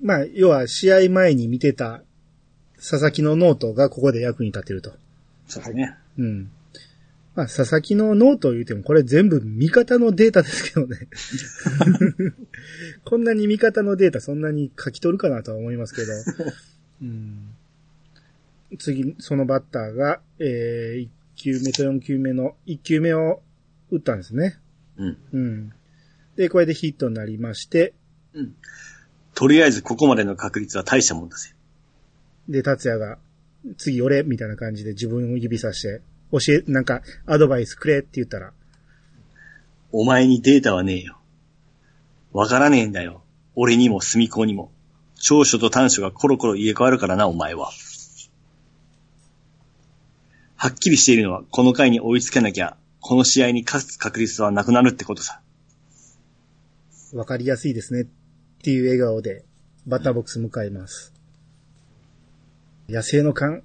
[0.01, 2.01] まあ、要は試合前に見てた
[2.77, 4.93] 佐々木のノートがここで役に立ってると。
[5.47, 5.95] そうですね。
[6.17, 6.51] うん。
[7.35, 11.07] まあ、佐々木のノートを言うても、これ全部味方のデータですけどね。
[13.05, 16.13] こんなに味方のデータそんなに書き取るかなとは思いますけど。
[17.01, 17.55] うん、
[18.77, 23.41] 次、そのバッターが、えー、1球目と4球目の1球目を
[23.91, 24.57] 打ったんですね。
[24.97, 25.17] うん。
[25.31, 25.73] うん。
[26.35, 27.93] で、これでヒットになりまして、
[28.33, 28.55] うん。
[29.33, 31.53] とりあえずここまでの確率は大したもんだぜ。
[32.49, 33.17] で、達也が、
[33.77, 36.01] 次俺みたいな感じで自分を指さして、
[36.31, 38.53] 教え、なんか、アドバイスくれって言ったら、
[39.91, 41.19] お前にデータはねえよ。
[42.31, 43.23] わからねえんだよ。
[43.55, 44.71] 俺にも隅子にも。
[45.15, 47.71] 長所と短所がコロコロ入れ替わるからな、お前は。
[50.55, 55.41] はっきりしているのは、この回に追いつけなきゃ、この試合に勝つ確率はなくなるってことさ。
[57.13, 58.01] わかりやすいですね。
[58.03, 58.05] っ
[58.61, 59.45] ていう笑顔で、
[59.87, 61.13] バッターボックス迎えます。
[62.87, 63.63] 野生の勘、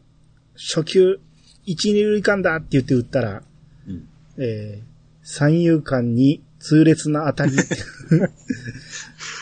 [0.54, 1.20] 初球、
[1.66, 3.42] 一二塁間だって言って打ったら、
[3.88, 4.08] うん。
[4.38, 4.84] えー、
[5.22, 7.56] 三遊間に痛烈な当たり。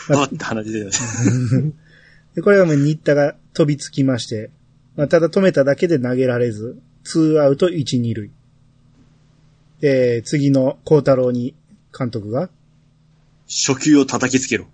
[0.08, 0.90] パッて鼻出てる。
[2.34, 4.50] で、これはもう新田が飛びつきまして、
[4.96, 8.30] まあ、ただ止めただけで投げられず、ツーアウト一二塁。
[9.80, 11.54] で、次の孝太郎に
[11.96, 12.50] 監督が、
[13.48, 14.66] 初球を叩きつけろ。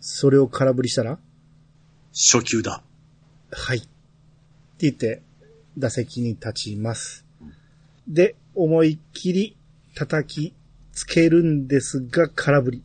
[0.00, 1.18] それを空振りしたら、
[2.12, 2.82] 初球だ。
[3.50, 3.78] はい。
[3.78, 3.88] って
[4.80, 5.22] 言って、
[5.78, 7.24] 打席に立ちます。
[8.08, 9.56] で、思いっきり
[9.94, 10.54] 叩き
[10.92, 12.82] つけるんですが、空振り。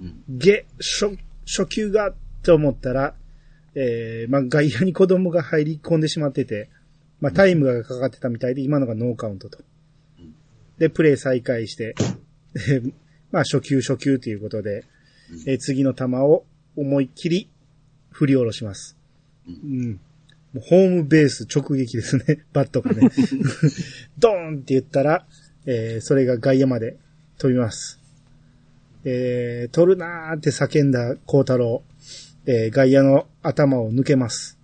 [0.00, 0.22] うん。
[0.28, 1.16] げ、初、
[1.46, 3.14] 初球が、と思ったら、
[3.74, 6.68] えー、まあ、外野に子供が入り込んでしまってて、
[7.20, 9.58] まあ、タイムがかかってたみたいで、今のがノーカウントと。
[10.78, 11.94] で、プレイ再開して、
[12.54, 12.82] で
[13.30, 14.84] まあ、初球初球ということで、
[15.46, 16.44] えー次の球を
[16.76, 17.48] 思いっきり
[18.10, 18.96] 振り下ろします。
[19.46, 20.00] うん。
[20.58, 23.08] ホームベース直撃ですね、 バットがね。
[24.18, 25.26] ドーンって言ったら、
[25.66, 26.96] えーそれが外野まで
[27.38, 28.00] 飛びます。
[29.04, 31.84] えー、取るなーって叫んだ孝太郎、
[32.46, 34.58] えー外野の頭を抜けます。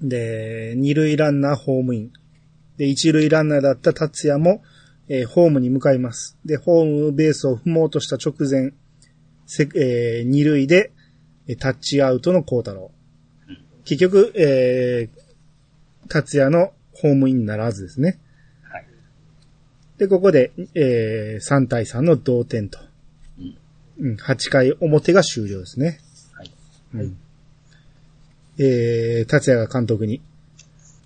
[0.00, 2.12] で、二塁ランナーホームイン。
[2.78, 4.62] で、一塁ランナーだった達也も、
[5.08, 6.38] えーホームに向かいます。
[6.46, 8.72] で、ホームベースを踏もうとした直前、
[9.46, 10.92] せえー二塁で、
[11.46, 12.92] えタッチアウトの孝太郎。
[13.90, 18.20] 結局、えー、達也のホームインならずですね。
[18.62, 18.86] はい。
[19.98, 22.78] で、ここで、えー、3対3の同点と。
[23.98, 24.14] うん。
[24.14, 25.98] 8回表が終了ですね。
[26.34, 26.52] はい。
[26.94, 27.16] うん。
[28.60, 30.22] えー、達也が監督に、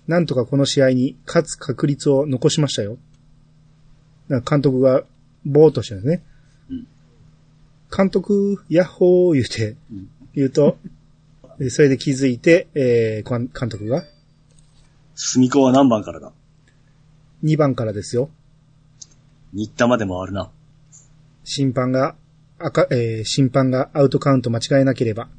[0.07, 2.99] なんとかこの試合に勝つ確率を残しましたよ。
[4.47, 5.05] 監督が
[5.43, 6.23] ぼーっとしてるんですね。
[6.69, 6.87] うん
[7.95, 10.77] 監督、ヤッホー言うて、うん言うと、
[11.59, 14.03] でそれで気づいて、えー、監監督が、
[15.15, 16.33] 隅子は何番からだ
[17.43, 18.29] ？2番からですよ。
[19.53, 20.51] 新田まで回るな。
[21.45, 22.15] 審判が、
[22.59, 25.29] 赤、えー審判がアウトカウント間違えなければ、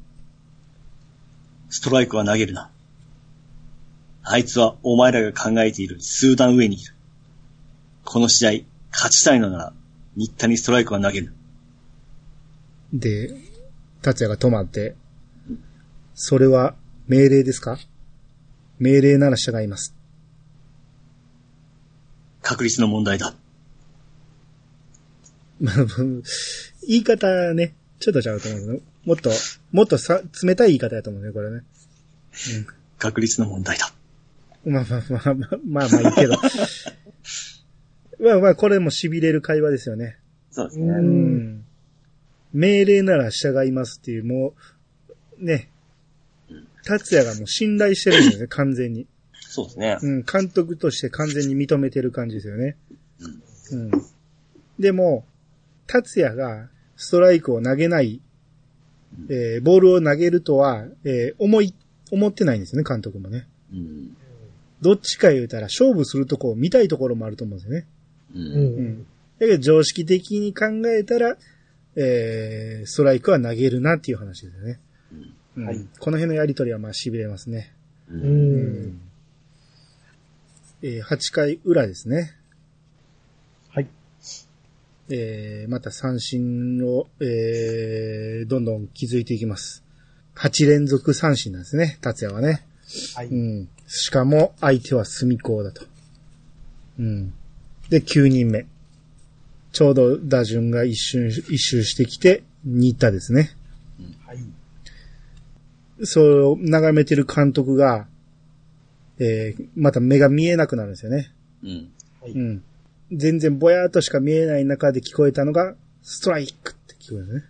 [1.69, 2.71] ストライクは投げるな。
[4.23, 6.93] あいつはお前らが考えている数段上にいる。
[8.03, 8.51] この試合、
[8.91, 9.73] 勝ちたいのなら、
[10.15, 11.33] 新田にストライクは投げる。
[12.93, 13.35] で、
[14.01, 14.95] 達也が止まって、
[16.19, 16.73] それは
[17.07, 17.77] 命令ですか？
[18.79, 19.95] 命令なら従います。
[22.41, 23.35] 確率の問題だ。
[25.59, 25.75] ま あ
[26.87, 29.29] 言い方ね、ちょっとちゃうと思うけど、もっと、
[29.71, 31.61] もっとさ、冷たい言い方やと思うね、これね。
[32.97, 33.93] 確率の問題だ。
[34.65, 36.33] まあまあまあまあ、まあまあいいけど。
[38.19, 40.17] まあまあ、これも痺れる会話ですよね。
[40.51, 40.55] う。
[40.55, 40.85] そうですね。
[40.93, 41.65] うんん。
[42.53, 44.55] 命令なら従いますっていう、も
[45.39, 45.69] う、ね。
[46.87, 49.07] 達也がもう信頼してるんですよね、 完全に。
[49.33, 49.97] そうですね。
[50.01, 52.77] うん、監督として完全に認めてる感じですよね。
[53.71, 53.91] うん。
[54.79, 55.25] でも、
[55.85, 58.21] 達也がストライクを投げない、
[59.29, 61.73] えーボールを投げるとは、えー思い、
[62.11, 63.47] 思ってないんですよね、監督もね。
[63.73, 64.15] うん。
[64.81, 67.87] どっちか言うたら勝負するとこを見たいところもあると思うんですよね。
[68.33, 68.39] う。
[68.39, 69.05] うんん。
[69.39, 71.37] だけど常識的に考えたら、
[71.95, 74.79] えーストライクは投げるなっていう話ですよね。
[75.57, 77.73] うんはいこの辺のやりとりはまあ痺れますね。
[78.09, 78.13] う。
[78.13, 79.01] うんん。
[80.83, 82.35] えー8回裏ですね。
[83.69, 83.87] はい。
[85.09, 89.83] えーまた三振を、えーどんどん築いていきます。
[90.35, 92.63] 8連続三振なんですね、達也はね。
[93.15, 93.27] はい。
[93.27, 93.69] うん。
[93.87, 95.83] しかも、相手は隅高だと。
[96.99, 97.33] うん。
[97.89, 98.67] で、9人目。
[99.71, 103.56] ちょうど打順が一瞬、一周してきて、新田ですね。
[105.97, 106.05] はい。
[106.05, 108.07] それを眺めてる監督が、
[109.19, 111.31] えーまた目が見えなくなるんですよね。
[111.63, 111.91] うん。
[112.23, 112.63] うん。
[113.11, 117.43] 全然ぼやーっとしか見えない中で聞こえたのが、ストライクって聞こえるね。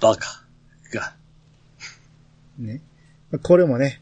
[0.00, 0.44] バカ。
[0.92, 1.14] が。
[2.58, 2.80] ね。
[3.30, 4.00] まあこれもね、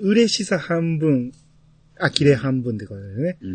[0.00, 1.32] 嬉しさ半分、
[1.98, 3.38] 呆れ半分ってことですね。
[3.40, 3.50] うん。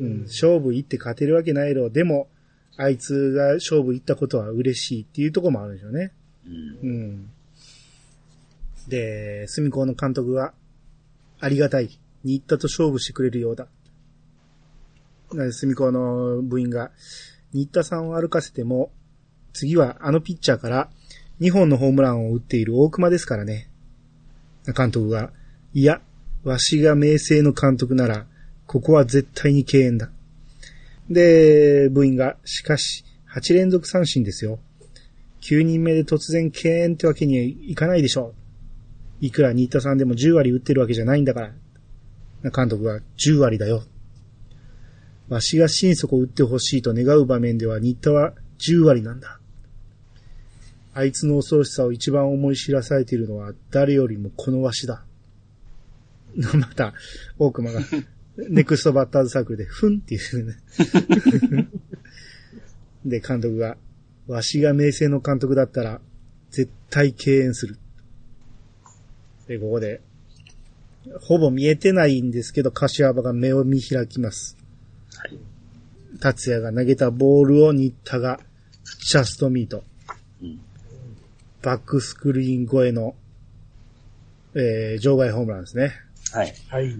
[0.00, 0.22] うん。
[0.22, 1.90] 勝負行って勝てるわけないろ。
[1.90, 2.28] でも、
[2.76, 6.12] あいつが勝負行ったことは嬉しいっていうところもあるんでしょうね。
[6.48, 6.88] うん。
[6.88, 7.30] うん。
[8.88, 10.54] で、隅高の監督が、
[11.40, 11.98] ありがたい。
[12.24, 13.68] 新田と勝負してくれるようだ。
[15.32, 16.90] な隅高の部員が、
[17.52, 18.90] 新田さんを歩かせても、
[19.52, 20.90] 次はあのピッチャーから
[21.40, 23.70] 2本のホームランを打っている大熊ですからね。
[24.76, 25.32] 監督が、
[25.72, 26.00] いや、
[26.44, 28.26] わしが名声の監督なら、
[28.66, 30.10] ここは絶対に敬遠だ。
[31.10, 34.58] で、部員が、しかし、8連続三振ですよ。
[35.40, 38.34] 9人目で突然敬遠ってわけにはいかないでしょ
[39.20, 39.26] う。
[39.26, 42.50] いくら新田さんでも10割打ってるわけじゃないんだから。
[42.50, 43.82] 監督が10割だよ。
[45.28, 49.40] わしが心底打ってほしいと願う場面では新田は10割なんだ。
[50.94, 55.04] あいつの恐ろしさを一番思い知らされているのは誰よりもこのわしだ。
[56.54, 56.94] また、
[57.38, 57.80] 大熊が、
[58.48, 60.56] ネクストバッターズサークルで、ふんって言うね。
[63.04, 63.76] で、監督が、
[64.28, 66.00] わしが名声の監督だったら、
[66.50, 67.78] 絶対敬遠する。
[69.46, 70.02] で、ここで、
[71.22, 74.56] ほぼ見えてないんですけど、柏場が目を見開きます。
[75.16, 75.38] はい。
[76.20, 78.38] 達也が投げたボールを新田が、
[79.10, 79.82] ジャストミート。
[80.42, 80.60] うん。
[81.62, 83.14] バックスクリーン越えの、
[84.54, 85.94] えー、場外ホームランですね。
[86.32, 86.54] はい。
[86.68, 86.94] はい。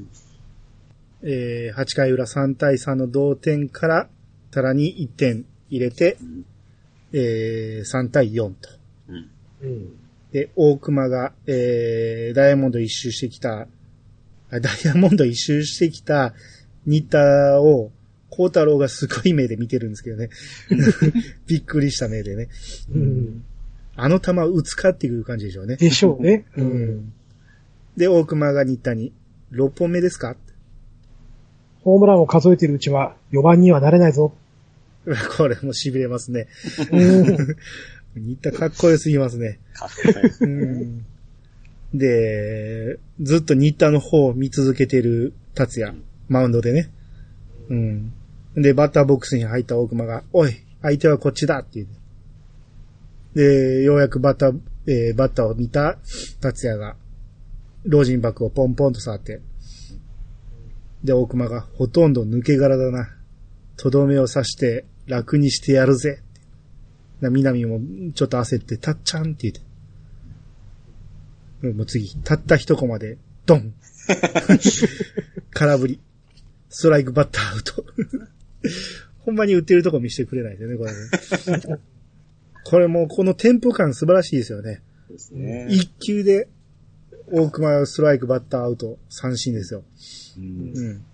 [1.23, 4.09] えー、8回裏3対3の同点から、
[4.51, 6.45] さらに1点入れて、ん
[7.13, 8.69] えー、3対4と。
[9.09, 9.31] うん。
[9.63, 9.89] うん。
[10.33, 13.67] で、大熊が、えー、ダイヤモンド一周してきた、
[14.51, 16.35] あダイヤモンド一周してきた
[16.87, 17.91] 新田を、
[18.31, 20.29] 孝太郎がすごい目で見てるんですけどね。
[21.49, 22.49] びっくりした目でね。
[22.95, 23.45] うん。
[23.97, 25.77] あの球打つかっていう感じでしょうね。
[25.77, 26.45] でしょうね。
[26.57, 26.63] う。
[26.63, 27.13] ん。
[27.97, 29.13] で、大熊が新田に、
[29.53, 30.37] 6本目ですか？
[31.83, 34.33] ホームランを数えているうちは4番にはなれないぞ。
[35.37, 36.49] これも痺れますね。
[36.93, 37.57] うん。
[38.17, 39.59] 新田かっこよすぎますね。
[39.75, 40.53] かっこいい。
[40.53, 41.07] うん。
[41.95, 45.95] で、ずっと新田の方を見続けてる達也、
[46.29, 46.91] マウンドでね。
[47.69, 48.13] うん。
[48.55, 50.53] で、バッターボックスに入った大熊が、おい、
[50.83, 51.87] 相手はこっちだって言う。
[53.35, 55.99] で、ようやくバッター、えーバッターを見た
[56.41, 56.97] 達也が、
[57.85, 59.41] 老人箱をポンポンと触って、
[61.05, 63.15] で、大熊が、ほとんど抜け殻だな。
[63.77, 66.21] とどめを刺して、楽にしてやるぜ。
[67.21, 67.81] な、南も
[68.15, 69.61] ちょっと焦って、たっちゃんって言って。
[71.73, 73.73] もう次、たった一コマで、ドン
[75.51, 75.99] 空振り。
[76.69, 77.83] ストライクバッターアウト。
[79.21, 80.99] ほんまに売ってるとこ見せてくれないですよね、これね。
[82.65, 84.83] これもうこのテンポ感素晴らしいですよね。
[85.11, 85.67] ですね。
[85.71, 86.49] 一球で、
[87.33, 89.83] 大熊ストライクバッターアウト、三振ですよ。
[90.37, 91.05] うんうん。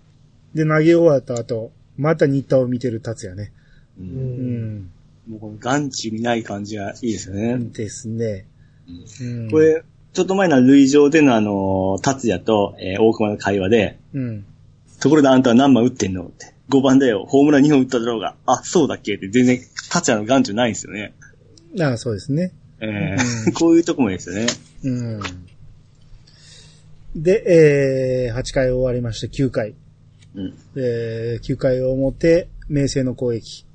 [0.53, 3.53] で、投げ終わった後、また新田を見てる達也ね。
[3.99, 4.89] ううん。
[5.27, 7.57] もうこの眼中にない感じがいいですよね。
[7.57, 8.45] ですね。
[9.21, 9.51] うん。
[9.51, 9.83] こ、れ、
[10.13, 14.45] ちょっと前の塁上でのあの、達也と、えー大熊の会話で、うん。
[14.99, 16.23] ところであんたは何番打ってんの？
[16.25, 16.53] って。
[16.69, 17.25] 5番だよ。
[17.27, 18.35] ホームラン2本打っただろうが。
[18.45, 19.15] あ、そうだっけ？
[19.15, 19.59] って全然、
[19.91, 21.13] 達也の眼中ないんですよね。
[21.79, 22.51] ああ、そうですね。
[22.79, 24.47] えうんー こういうとこもいいですよね。
[24.83, 24.89] う
[25.19, 25.21] ん。
[27.15, 29.73] で、えー、8回終わりまして9回。
[30.35, 30.53] うん。
[30.75, 33.65] えー、9回表、明星の攻撃。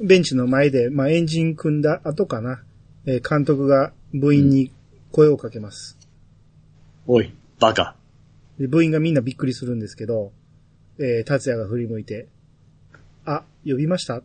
[0.00, 2.62] ベンチの前で、まあ、エンジン組んだ後かな。
[3.06, 4.70] えー監督が部員に
[5.12, 5.98] 声をかけます。
[7.06, 7.96] おい、バカ。
[8.58, 10.32] で部員がみんなびっくりするんですけど、
[10.98, 12.28] えー、達也が振り向いて、
[13.24, 14.22] あ、呼びました？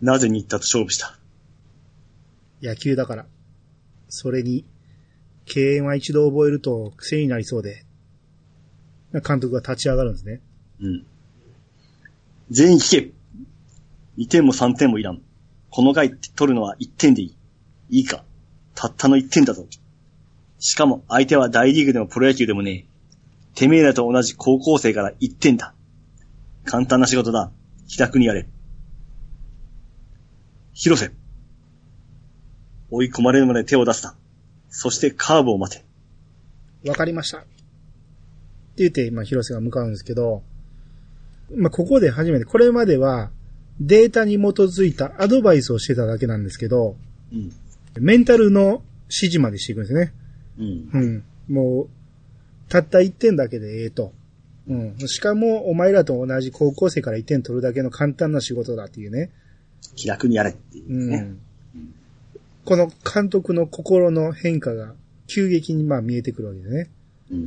[0.00, 1.18] なぜ新田と勝負した？
[2.62, 3.26] 野球だから。
[4.08, 4.64] それに、
[5.44, 7.84] 敬遠は一度覚えると癖になりそうで、
[9.12, 10.40] 監督が立ち上がるんですね。
[10.80, 11.06] うん。
[12.50, 13.12] 全員聞け
[14.18, 15.20] !2 点も3点もいらん。
[15.70, 17.36] この回取るのは1点でいい。
[17.90, 18.24] いいか
[18.74, 19.66] たったの1点だぞ。
[20.58, 22.94] しかも相手は大リーグでもプロ野球でもねえ。
[23.54, 25.74] てめえらと同じ高校生から1点だ。
[26.64, 27.50] 簡単な仕事だ。
[27.88, 28.48] 気楽にやれ。
[30.72, 31.12] 広瀬。
[32.90, 34.16] 追い込まれるまで手を出すな。
[34.70, 35.84] そしてカーブを待て。
[36.88, 37.38] わかりました。
[37.38, 37.46] って
[38.78, 40.42] 言って、まあ、広瀬が向かうんですけど、
[41.54, 43.30] まあ、ここで初めて、これまでは、
[43.80, 46.96] データに基づいたアドバイスをしてただけなんですけど、
[47.32, 47.52] うん。
[48.00, 50.12] メンタルの指示までしていくんですね。
[50.58, 50.90] うん。
[50.92, 51.24] うん。
[51.54, 51.88] もう、
[52.68, 54.12] たった1点だけでええと。
[54.68, 54.98] うん。
[55.06, 59.30] しかも、お前らと同じ高校生から1点取るだけの簡単な仕事だっていうね。
[59.96, 61.18] 気楽にやれっていううね。
[61.18, 61.38] ん。
[62.64, 64.94] この監督の心の変化が
[65.26, 66.90] 急激にまあ見えてくるわけですね。
[67.30, 67.34] う。
[67.34, 67.40] うん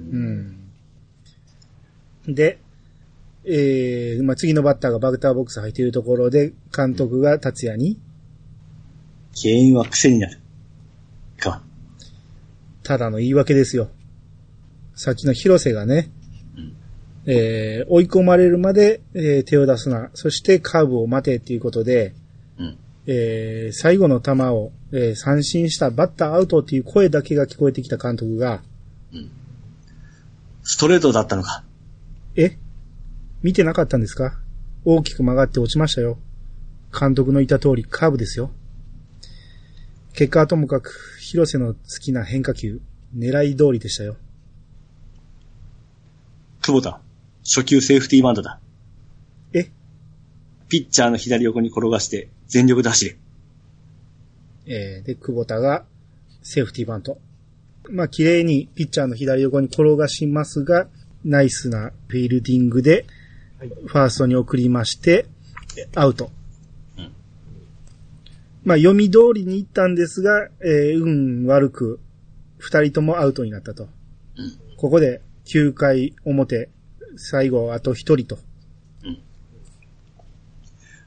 [2.27, 2.33] ん。
[2.35, 2.59] で、
[3.49, 7.97] えー、まあ、次のバッターがバッターボックス入っているところで、監督が達也に、
[9.41, 10.39] 敬遠は癖になる。
[11.37, 11.61] か。
[12.83, 13.89] ただの言い訳ですよ。
[14.95, 16.11] さっきの広瀬がね、
[17.25, 20.09] えー、追い込まれるまで、えー手を出すな。
[20.13, 22.15] そしてカーブを待てっていうことで、
[22.57, 22.77] うん。
[23.05, 28.61] えー、最後の球を、えー三振したバッターアウトっていう声だけが聞こえてきた監督が、
[30.63, 31.63] ストレートだったのか。
[32.35, 32.57] え？
[33.43, 34.39] 見てなかったんですか？
[34.83, 36.17] 大きく曲がって落ちましたよ。
[36.97, 38.51] 監督の言った通りカーブですよ。
[40.13, 42.81] 結果はともかく、広瀬の好きな変化球、
[43.15, 44.15] 狙い通りでしたよ。
[46.61, 46.99] 久保田、
[47.43, 48.59] 初球セーフティーバントだ。
[49.53, 49.69] え？
[50.69, 53.17] ピッチャーの左横に転がして全力で走れ。
[54.65, 55.85] えーで、久保田が
[56.41, 57.19] セーフティーバント。
[57.89, 60.87] まあ、綺麗にピッチャーの左横に転がしますが、
[61.23, 63.05] ナイスなフィールディングで、はい
[63.59, 65.25] ファーストに送りまして、
[65.95, 66.31] アウト。
[66.97, 67.11] うん
[68.63, 71.99] まあ、読み通りに行ったんですが、えー運悪く、
[72.57, 73.83] 二人ともアウトになったと。
[73.83, 76.69] うんここで、9回表、
[77.15, 78.37] 最後あと一人と。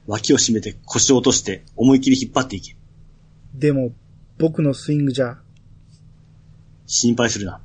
[0.08, 2.74] 脇を締めて腰を落として思いっきり引っ張っていけ。
[3.54, 3.92] でも、
[4.38, 5.38] 僕のスイングじゃ、
[6.86, 7.60] 心配するな。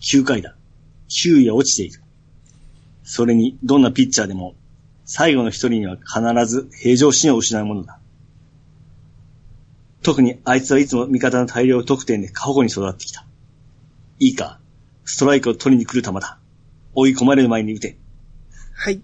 [0.00, 0.56] 9回だ。
[1.08, 2.00] 9位は落ちている。
[3.02, 4.54] それに、どんなピッチャーでも、
[5.04, 7.98] 最後の一人には必ず平常心を失うものだ。
[10.02, 13.26] 特にあいつはいつも味方の大量得点で過保護に育ってきた。
[14.18, 14.60] いいか、
[15.04, 16.38] ストライクを取りに来る球だ。
[16.94, 17.98] 追い込まれる前に打て。
[18.74, 18.94] はい。
[18.94, 19.02] って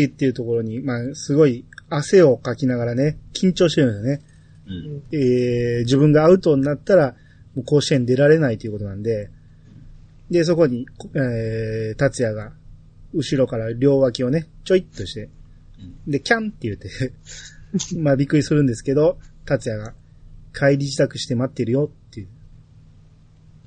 [0.00, 4.22] 言ってるところに、まあ、すごい汗をかきながらね、緊張してるんですよね。
[4.66, 5.02] うん。
[5.12, 7.14] えー、自分がアウトになったら、
[7.54, 9.30] もう甲子園出られないということなんで、
[10.30, 12.52] で、そこに、えー、達也が、
[13.14, 15.28] 後ろから両脇をね、ちょいっとして、
[16.06, 16.90] で、キャンって言って、
[17.96, 19.94] まあびっくりするんですけど、達也が、
[20.54, 22.28] 帰り支度して待ってるよっていう。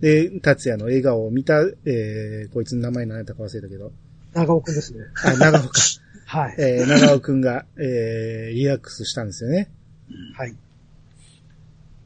[0.02, 3.92] で、達也の笑顔を見た、えー、こいつの名前何やったか忘れたけど、
[4.34, 5.06] 長尾くんですね。
[5.24, 5.82] あ、長尾か。
[6.26, 6.56] はい。
[6.58, 9.70] えー、長尾くんが、えー、リラックスしたんですよね。
[10.36, 10.56] はい。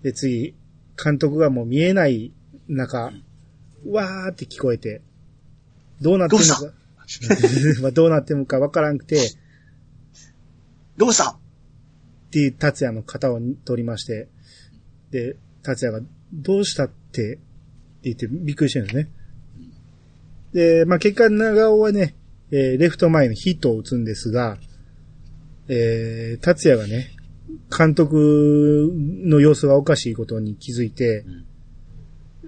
[0.02, 0.56] で、次、
[1.02, 2.32] 監督がもう見えない
[2.68, 3.12] 中、
[3.88, 5.02] わーって聞こえて、
[6.02, 6.74] どうなってるのか、
[7.82, 9.32] まあどうなってるのかわからんくて、
[10.97, 11.32] どうした？
[11.32, 11.38] っ
[12.32, 14.28] ていう達也の肩を取りまして、
[15.12, 17.39] で、達也が、どうしたって、って
[18.03, 19.10] 言ってびっくりしてるんですね。
[20.53, 22.16] で、まあ、結果、長尾はね、
[22.51, 24.58] えーレフト前にヒットを打つんですが、
[25.68, 27.12] えー、達也がね、
[27.76, 31.26] 監督の様子がおかしいことに気づいて、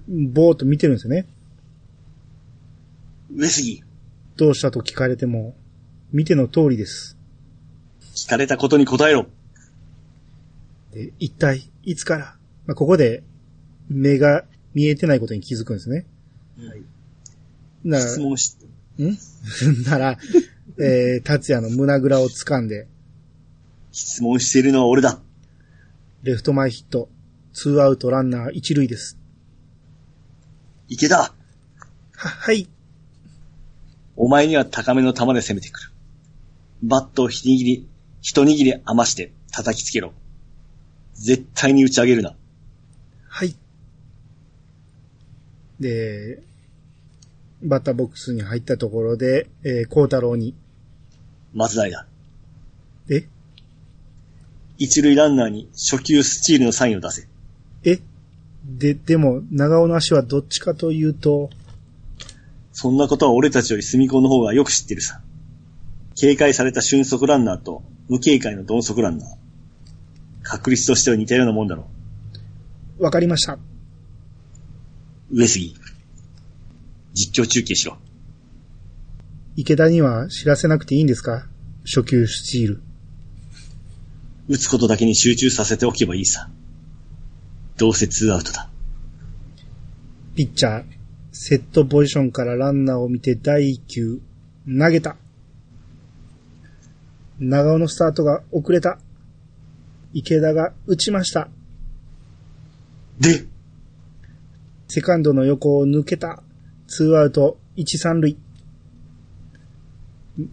[0.06, 1.26] ぼーっと見てるんですよね。
[3.30, 3.82] 上杉、
[4.38, 5.56] どうしたと聞かれても、
[6.12, 7.18] 見ての通りです。
[8.14, 9.26] 聞かれたことに答えろ。
[10.92, 12.36] で、一体、いつから？
[12.64, 13.24] まあ、ここで、
[13.88, 16.06] 目が見えてないことに気づくんですね。
[17.82, 18.56] な質問し、
[19.00, 19.18] ん？
[19.90, 20.18] なら、
[20.78, 22.86] えー、達也の胸ぐらを掴んで、
[23.90, 25.20] 質問しているのは俺だ。
[26.22, 27.08] レフト前ヒット、
[27.52, 29.18] ツーアウトランナー一塁です。
[30.86, 31.34] 池田、は、
[32.12, 32.68] はい。
[34.20, 35.90] お前には高めの球で攻めてくる。
[36.82, 37.88] バットを一握り、
[38.20, 40.12] 一握り余して叩きつけろ。
[41.14, 42.34] 絶対に打ち上げるな。
[43.28, 43.54] はい。
[45.78, 46.42] で、
[47.62, 50.52] バッターボックスに入ったところで、えー、孝太郎に、
[51.54, 52.06] 松平だ。
[53.08, 53.24] え？
[54.78, 57.28] 一塁ランナーに初球スチールのサインを出せ。
[57.84, 58.00] え？
[58.64, 61.50] で、でも、長尾の足はどっちかというと、
[62.80, 65.20] そんなことは俺たちより隅子の方がよく知ってるさ。
[66.14, 69.28] 警戒された俊足ランナーと無警戒の鈍足ランナー。
[70.44, 71.88] 確率としては似たようなもんだろ
[73.00, 73.54] わかりました。
[73.54, 73.58] う。
[75.32, 75.74] 上杉。
[77.14, 77.96] 実況中継しろ。
[79.56, 81.48] 池田には知らせなくていいんですか？
[81.84, 82.82] 初球スチール。
[84.46, 86.48] 打つことだけに集中させておけばいいさ。
[87.76, 88.70] どうせツーアウトだ。
[90.36, 90.97] ピッチャー、
[91.40, 94.20] セットポジションからランナーを見て第1球、
[94.66, 95.14] 投げた。
[97.38, 98.98] 長尾のスタートが遅れた。
[100.12, 101.48] 池田が打ちました。
[103.20, 103.46] で、
[104.88, 106.42] セカンドの横を抜けた。
[106.88, 108.36] ツーアウト、1、3塁。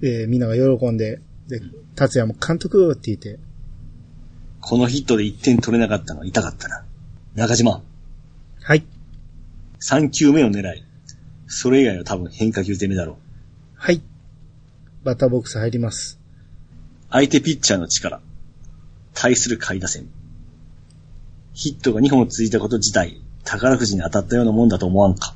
[0.04, 1.62] えーみんなが喜んで、で、
[1.96, 3.40] 達也も監督って言って、
[4.62, 6.86] このヒットで1点取れなかったのは痛かったな。
[7.34, 7.82] 中島、
[8.62, 8.86] はい、
[9.82, 10.84] 3球目を狙い。
[11.48, 13.16] それ以外は多分変化球攻めだろう。
[13.76, 14.02] はい。
[15.04, 16.20] バッターボックス入ります。
[17.12, 18.22] 相手ピッチャーの力。
[19.14, 20.08] 対する下位打線。
[21.54, 25.36] ヒットが2本続いたこと自体、宝くじに当たったようなもんだと思わんか。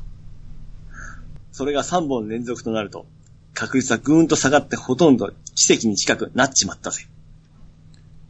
[1.52, 3.06] それが3本連続となると、
[3.54, 7.06] 確率はぐーんと下がってほとんど奇跡に近くなっちまったぜ。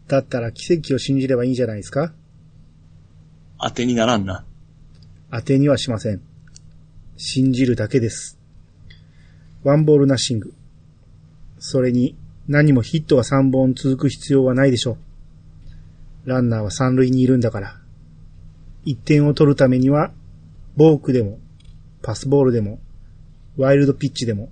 [0.08, 2.14] だったら奇跡を信じればいいんじゃないですか？
[3.62, 4.44] 当てにならんな。
[5.32, 6.22] 当てにはしません。
[7.18, 8.40] 信じるだけです。
[9.64, 10.54] ワンボールナッシング。
[11.60, 12.16] それに
[12.48, 14.98] 何もヒットが3本続く必要はないでしょ
[16.26, 16.30] う。
[16.30, 17.80] ランナーは三塁にいるんだから。
[18.86, 20.12] 1点を取るためには、
[20.76, 21.40] ボークでも、
[22.02, 22.80] パスボールでも、
[23.58, 24.50] ワイルドピッチでも。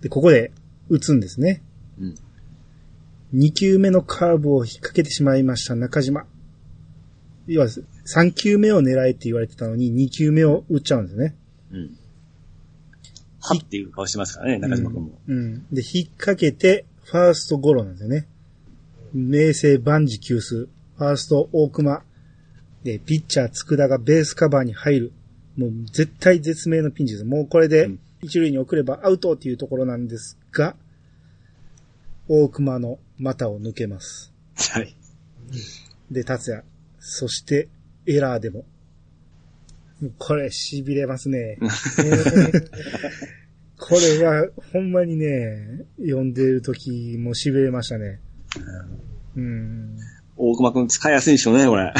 [0.00, 0.52] で、ここで
[0.88, 1.62] 打つんですね。
[1.98, 2.14] うん。
[3.34, 6.26] 2球目のカーブを引っ掛けてしまいました中島。
[7.46, 11.36] 要は、3球目を狙えって言われてたのに、2球目を打っちゃうんですね。
[11.72, 11.98] うん。
[13.40, 15.18] はっていう顔してますからね、中島君も。
[15.26, 15.66] うん。
[15.72, 18.26] で、引っ掛けて、ファーストゴロなんですよね。
[19.14, 20.66] 明生万事休す。
[20.66, 22.02] ファースト大熊。
[22.82, 25.12] で、ピッチャー佃がベースカバーに入る。
[25.56, 27.24] もう絶対絶命のピンチです。
[27.24, 30.74] もうこれでうん一塁に送ればアウトっていうところなんですが、
[32.28, 34.32] 大熊の股を抜けます。
[34.72, 34.96] はい。
[36.10, 36.64] で、達也。
[37.08, 37.68] そして、
[38.04, 38.64] エラーでも。
[40.18, 41.56] これ、痺れますね。
[43.78, 48.18] これは、ほんまにね、読んでる時も痺れましたね。
[49.36, 49.96] うん。
[50.36, 51.94] 大熊君使いやすいんでしょうね、これ。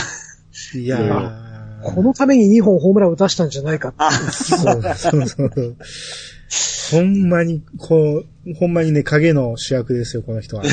[0.74, 1.82] いやー。
[1.84, 3.98] このために2本ホームラン打たしたんじゃないかって。
[3.98, 5.76] あ、そうそうそう。
[6.90, 10.62] ほんまに、こう、ほんまにね、影の主役ですよ、この人は。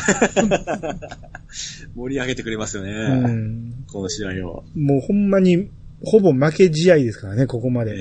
[1.96, 2.92] 盛り上げてくれますよね。
[2.92, 3.86] うん。
[3.92, 4.64] この試合を。
[4.76, 5.70] もうほんまに、
[6.06, 7.94] ほぼ負け試合ですからね、ここまで。
[7.94, 7.98] こ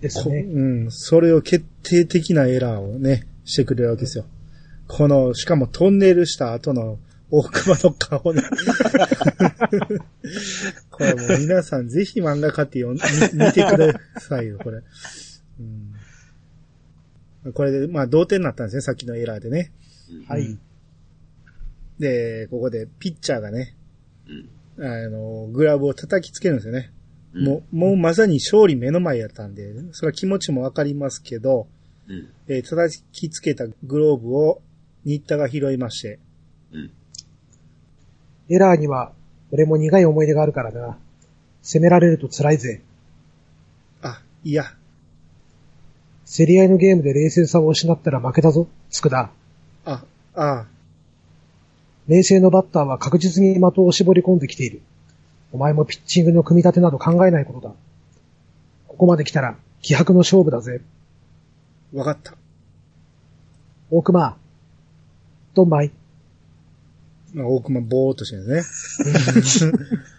[0.00, 0.40] ですね。
[0.40, 4.24] うん、それを決定的なエラーをね、してくれるわけですよ。
[4.88, 6.98] この、しかもトンネルした後の
[7.30, 8.42] 大熊の顔ね。
[10.90, 12.98] これもう皆さんぜひ漫画買って見
[13.52, 14.82] てくださいよ、これ。
[17.46, 19.72] うん、これで、まあ同点になったんですね、さっきのエラーでね。
[20.28, 20.60] はいうん。
[21.98, 23.74] で、ここでピッチャーがね、
[24.76, 24.84] うん。
[24.84, 26.90] あの、グラブを叩きつけるんですよね。
[27.34, 31.66] うんもう、もうまさに勝利目の前やったんで、それは気持ちもわかりますけど、
[32.08, 32.28] うん。
[32.48, 34.62] えー叩きつけたグローブを
[35.04, 36.18] 新田が拾いまして、
[36.72, 36.90] うん。
[38.48, 39.12] エラーには、
[39.50, 40.98] 俺も苦い思い出があるからな。
[41.62, 42.82] 責められると辛いぜ。
[44.02, 44.64] あ、いや、
[46.26, 49.30] 競り合いのゲームで冷静さを失ったら負けだぞ、つくだ。
[49.84, 50.04] あ、
[50.34, 50.66] あ、
[52.08, 54.80] 冷静のバッターは確実に的を絞り込んできている。
[55.52, 57.74] お前もピッチングの組み立てなど考えないことだ。
[58.88, 60.80] ここまで来たら気迫の勝負だぜ。
[61.92, 62.34] わかった。
[63.90, 64.36] 大熊。
[65.54, 65.92] ドンマイ。
[67.34, 68.62] まあ、大熊ぼーっとしてるね。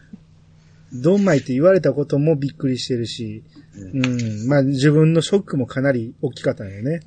[0.94, 3.44] ドンマイって言われたこともびっくりしてるし、
[3.76, 7.02] うん、まあ自分のショックもかなり大きかったんよね。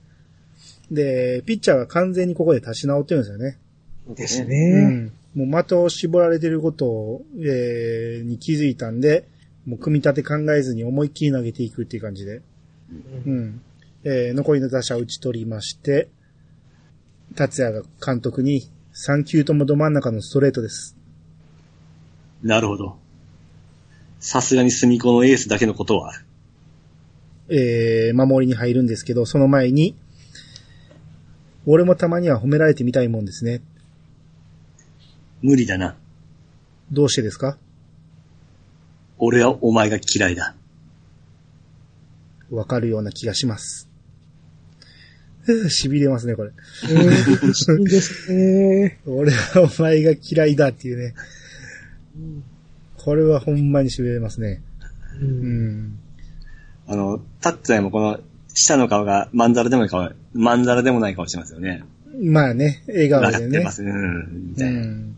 [0.91, 3.59] で、ピッチャーは完全にここで立ち直ってるんですよね。
[4.15, 4.87] ですうね。
[4.87, 5.13] ん。
[5.35, 9.29] もう的を絞られてることを、えーに気づいたんで、
[9.67, 12.43] もう組み立て考えずに思いっきり投げていくっていう感じで。
[13.27, 13.61] うん。
[14.05, 16.09] えー残りの打者を打ち取りまして、
[17.37, 20.97] 達也が監督に3球ともど真ん中のストレートです。
[22.43, 22.99] なるほど。
[24.21, 26.25] さすがに隅っこのエースだけのことはある。
[27.49, 29.97] えー守りに入るんですけど、その前に、
[31.67, 33.61] 俺もたまには褒められてみたいもんですね。
[35.43, 35.97] 無理だな。
[36.93, 37.57] どうしてですか？
[39.19, 40.55] 俺はお前が嫌いだ。
[42.51, 43.89] わかるような気がします。
[45.47, 46.51] 痺れますね、これ。
[46.85, 49.01] えー、いいですね。
[49.07, 51.15] 俺はお前が嫌いだっていうね。
[53.03, 54.61] これはほんまに痺れますね。
[55.21, 55.99] ううんん。
[56.87, 58.21] あの、タッツァもこの、
[58.53, 61.85] 下の顔がまんざらでもない顔、まんざらでもない顔してますよね。
[62.21, 63.59] まあね、笑顔でね。
[63.59, 63.83] てます。
[63.83, 64.55] うん。
[64.55, 64.67] みう。
[64.67, 65.17] ん。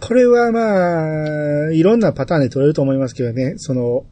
[0.00, 4.04] これはまあ、いろんなパターンで取れると思いますけどね、その、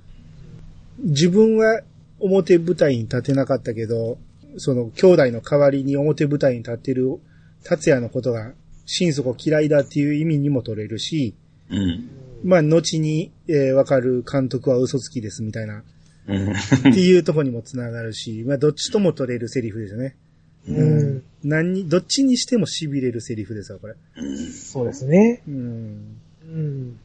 [0.99, 1.81] 自分は
[2.19, 4.19] 表舞台に立てなかったけど、
[4.59, 7.19] その兄弟の代わりに表舞台に立ってる
[7.65, 8.53] 達也のことが
[8.85, 11.35] 心底嫌いだっていう意味にも取れるし、
[11.71, 12.20] うん。
[12.45, 15.83] まあ、後に、えーわかる監督は嘘つきですみたいな、
[16.27, 16.53] うん。
[16.53, 20.17] っていうところにもつながるし、まあ、どっちとも取れるセリフですよね。
[20.69, 21.23] うん。
[21.43, 23.95] 何に、どっちにしても痺れるセリフですよ、これ。
[24.53, 25.43] そうですね。
[25.49, 26.21] うん。
[26.43, 27.01] うん。